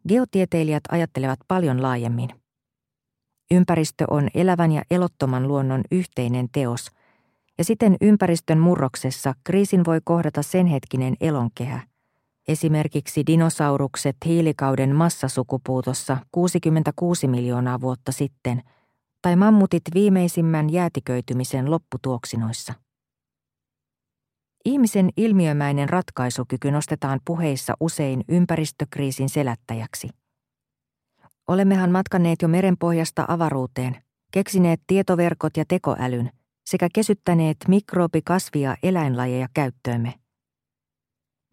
Geotieteilijät 0.08 0.84
ajattelevat 0.92 1.40
paljon 1.48 1.82
laajemmin. 1.82 2.30
Ympäristö 3.52 4.06
on 4.10 4.28
elävän 4.34 4.72
ja 4.72 4.84
elottoman 4.92 5.48
luonnon 5.48 5.82
yhteinen 5.92 6.50
teos– 6.52 6.92
ja 7.58 7.64
siten 7.64 7.98
ympäristön 8.02 8.60
murroksessa 8.60 9.34
kriisin 9.44 9.86
voi 9.86 10.00
kohdata 10.04 10.44
sen 10.44 10.66
hetkinen 10.66 11.16
elonkehä. 11.22 11.82
Esimerkiksi 12.48 13.24
dinosaurukset 13.28 14.18
hiilikauden 14.26 14.96
massasukupuutossa 14.96 16.18
66 16.32 17.28
miljoonaa 17.28 17.82
vuotta 17.82 18.12
sitten 18.12 18.64
tai 19.22 19.36
mammutit 19.36 19.84
viimeisimmän 19.94 20.70
jäätiköitymisen 20.70 21.72
lopputuoksinoissa. 21.72 22.74
Ihmisen 24.66 25.10
ilmiömäinen 25.18 25.90
ratkaisukyky 25.90 26.72
nostetaan 26.72 27.20
puheissa 27.26 27.74
usein 27.80 28.24
ympäristökriisin 28.28 29.30
selättäjäksi. 29.30 30.10
Olemmehan 31.48 31.92
matkanneet 31.92 32.42
jo 32.42 32.48
merenpohjasta 32.48 33.26
avaruuteen, 33.28 34.04
keksineet 34.32 34.82
tietoverkot 34.88 35.58
ja 35.58 35.66
tekoälyn– 35.68 36.30
sekä 36.66 36.88
kesyttäneet 36.94 37.58
mikroobi-, 37.68 38.22
ja 38.56 38.78
eläinlajeja 38.84 39.48
käyttöömme. 39.54 40.14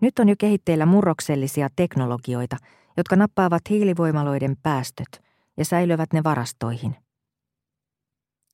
Nyt 0.02 0.18
on 0.18 0.28
jo 0.28 0.34
kehitteillä 0.38 0.86
murroksellisia 0.86 1.68
teknologioita, 1.76 2.56
jotka 2.96 3.16
nappaavat 3.16 3.62
hiilivoimaloiden 3.70 4.56
päästöt 4.62 5.22
ja 5.56 5.64
säilyvät 5.64 6.12
ne 6.12 6.24
varastoihin. 6.24 6.96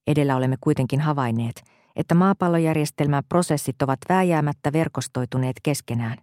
Edellä 0.07 0.37
olemme 0.37 0.57
kuitenkin 0.61 1.01
havainneet, 1.01 1.63
että 1.97 2.15
maapallojärjestelmän 2.15 3.23
prosessit 3.29 3.83
ovat 3.83 3.99
vääjäämättä 4.09 4.73
verkostoituneet 4.73 5.57
keskenään. 5.63 6.19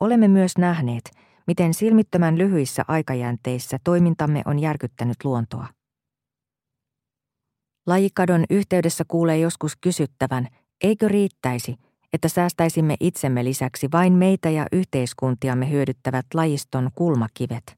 Olemme 0.00 0.28
myös 0.28 0.58
nähneet, 0.58 1.10
miten 1.46 1.74
silmittömän 1.74 2.38
lyhyissä 2.38 2.84
aikajänteissä 2.88 3.78
toimintamme 3.84 4.42
on 4.46 4.58
järkyttänyt 4.58 5.16
luontoa. 5.24 5.66
Lajikadon 7.86 8.44
yhteydessä 8.50 9.04
kuulee 9.08 9.38
joskus 9.38 9.76
kysyttävän, 9.76 10.48
eikö 10.84 11.08
riittäisi, 11.08 11.76
että 12.12 12.28
säästäisimme 12.28 12.96
itsemme 13.00 13.44
lisäksi 13.44 13.88
vain 13.92 14.12
meitä 14.12 14.50
ja 14.50 14.66
yhteiskuntiamme 14.72 15.70
hyödyttävät 15.70 16.26
lajiston 16.34 16.90
kulmakivet. 16.94 17.76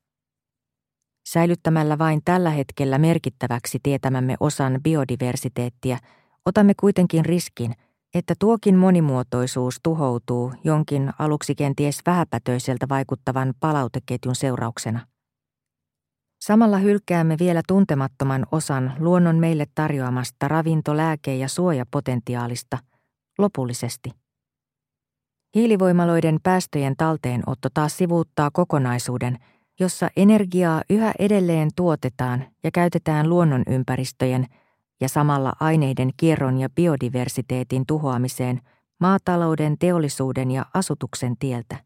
Säilyttämällä 1.28 1.98
vain 1.98 2.20
tällä 2.24 2.50
hetkellä 2.50 2.98
merkittäväksi 2.98 3.78
tietämämme 3.82 4.36
osan 4.40 4.80
biodiversiteettiä, 4.82 5.98
otamme 6.46 6.72
kuitenkin 6.80 7.24
riskin, 7.24 7.74
että 8.14 8.34
tuokin 8.38 8.76
monimuotoisuus 8.76 9.80
tuhoutuu 9.82 10.52
jonkin 10.64 11.12
aluksi 11.18 11.54
kenties 11.54 12.00
vähäpätöiseltä 12.06 12.88
vaikuttavan 12.88 13.54
palauteketjun 13.60 14.34
seurauksena. 14.34 15.06
Samalla 16.40 16.78
hylkäämme 16.78 17.36
vielä 17.38 17.62
tuntemattoman 17.68 18.46
osan 18.52 18.92
luonnon 18.98 19.36
meille 19.36 19.66
tarjoamasta 19.74 20.48
ravinto-, 20.48 20.96
lääke- 20.96 21.36
ja 21.36 21.48
suojapotentiaalista 21.48 22.78
lopullisesti. 23.38 24.23
Hiilivoimaloiden 25.54 26.38
päästöjen 26.42 26.96
talteenotto 26.96 27.68
taas 27.74 27.96
sivuuttaa 27.96 28.50
kokonaisuuden, 28.52 29.38
jossa 29.80 30.08
energiaa 30.16 30.82
yhä 30.90 31.12
edelleen 31.18 31.70
tuotetaan 31.76 32.44
ja 32.64 32.70
käytetään 32.70 33.28
luonnonympäristöjen 33.28 34.46
ja 35.00 35.08
samalla 35.08 35.52
aineiden 35.60 36.10
kierron 36.16 36.58
ja 36.58 36.68
biodiversiteetin 36.70 37.86
tuhoamiseen 37.86 38.60
maatalouden, 39.00 39.76
teollisuuden 39.78 40.50
ja 40.50 40.66
asutuksen 40.74 41.34
tieltä. 41.38 41.76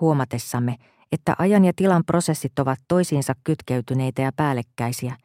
Huomatessamme, 0.00 0.76
että 1.12 1.34
ajan 1.38 1.64
ja 1.64 1.72
tilan 1.76 2.04
prosessit 2.06 2.58
ovat 2.58 2.78
toisiinsa 2.88 3.34
kytkeytyneitä 3.44 4.22
ja 4.22 4.32
päällekkäisiä, 4.36 5.16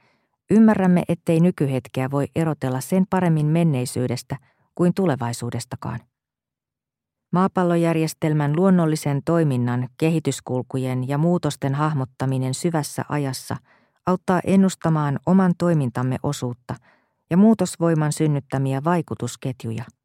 ymmärrämme, 0.51 1.03
ettei 1.09 1.39
nykyhetkeä 1.39 2.11
voi 2.11 2.27
erotella 2.35 2.81
sen 2.81 3.05
paremmin 3.09 3.45
menneisyydestä 3.45 4.37
kuin 4.75 4.93
tulevaisuudestakaan. 4.93 5.99
Maapallojärjestelmän 7.31 8.55
luonnollisen 8.55 9.21
toiminnan, 9.25 9.89
kehityskulkujen 9.97 11.07
ja 11.07 11.17
muutosten 11.17 11.75
hahmottaminen 11.75 12.53
syvässä 12.53 13.05
ajassa 13.09 13.57
auttaa 14.05 14.39
ennustamaan 14.43 15.19
oman 15.25 15.53
toimintamme 15.57 16.17
osuutta 16.23 16.75
ja 17.29 17.37
muutosvoiman 17.37 18.13
synnyttämiä 18.13 18.83
vaikutusketjuja– 18.83 19.83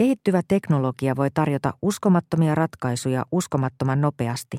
Kehittyvä 0.00 0.40
teknologia 0.48 1.16
voi 1.16 1.30
tarjota 1.34 1.74
uskomattomia 1.82 2.54
ratkaisuja 2.54 3.26
uskomattoman 3.32 4.00
nopeasti, 4.00 4.58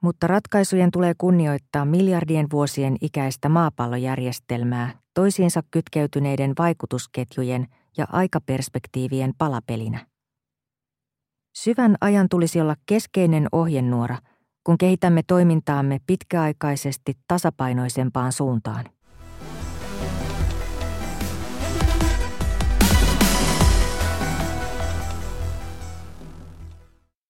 mutta 0.00 0.26
ratkaisujen 0.26 0.90
tulee 0.90 1.14
kunnioittaa 1.18 1.84
miljardien 1.84 2.46
vuosien 2.52 2.96
ikäistä 3.00 3.48
maapallojärjestelmää 3.48 4.98
toisiinsa 5.14 5.62
kytkeytyneiden 5.70 6.52
vaikutusketjujen 6.58 7.66
ja 7.96 8.06
aikaperspektiivien 8.12 9.32
palapelinä. 9.38 10.06
Syvän 11.56 11.96
ajan 12.00 12.28
tulisi 12.28 12.60
olla 12.60 12.76
keskeinen 12.86 13.48
ohjenuora, 13.52 14.18
kun 14.64 14.78
kehitämme 14.78 15.22
toimintaamme 15.26 16.00
pitkäaikaisesti 16.06 17.18
tasapainoisempaan 17.28 18.32
suuntaan. 18.32 18.84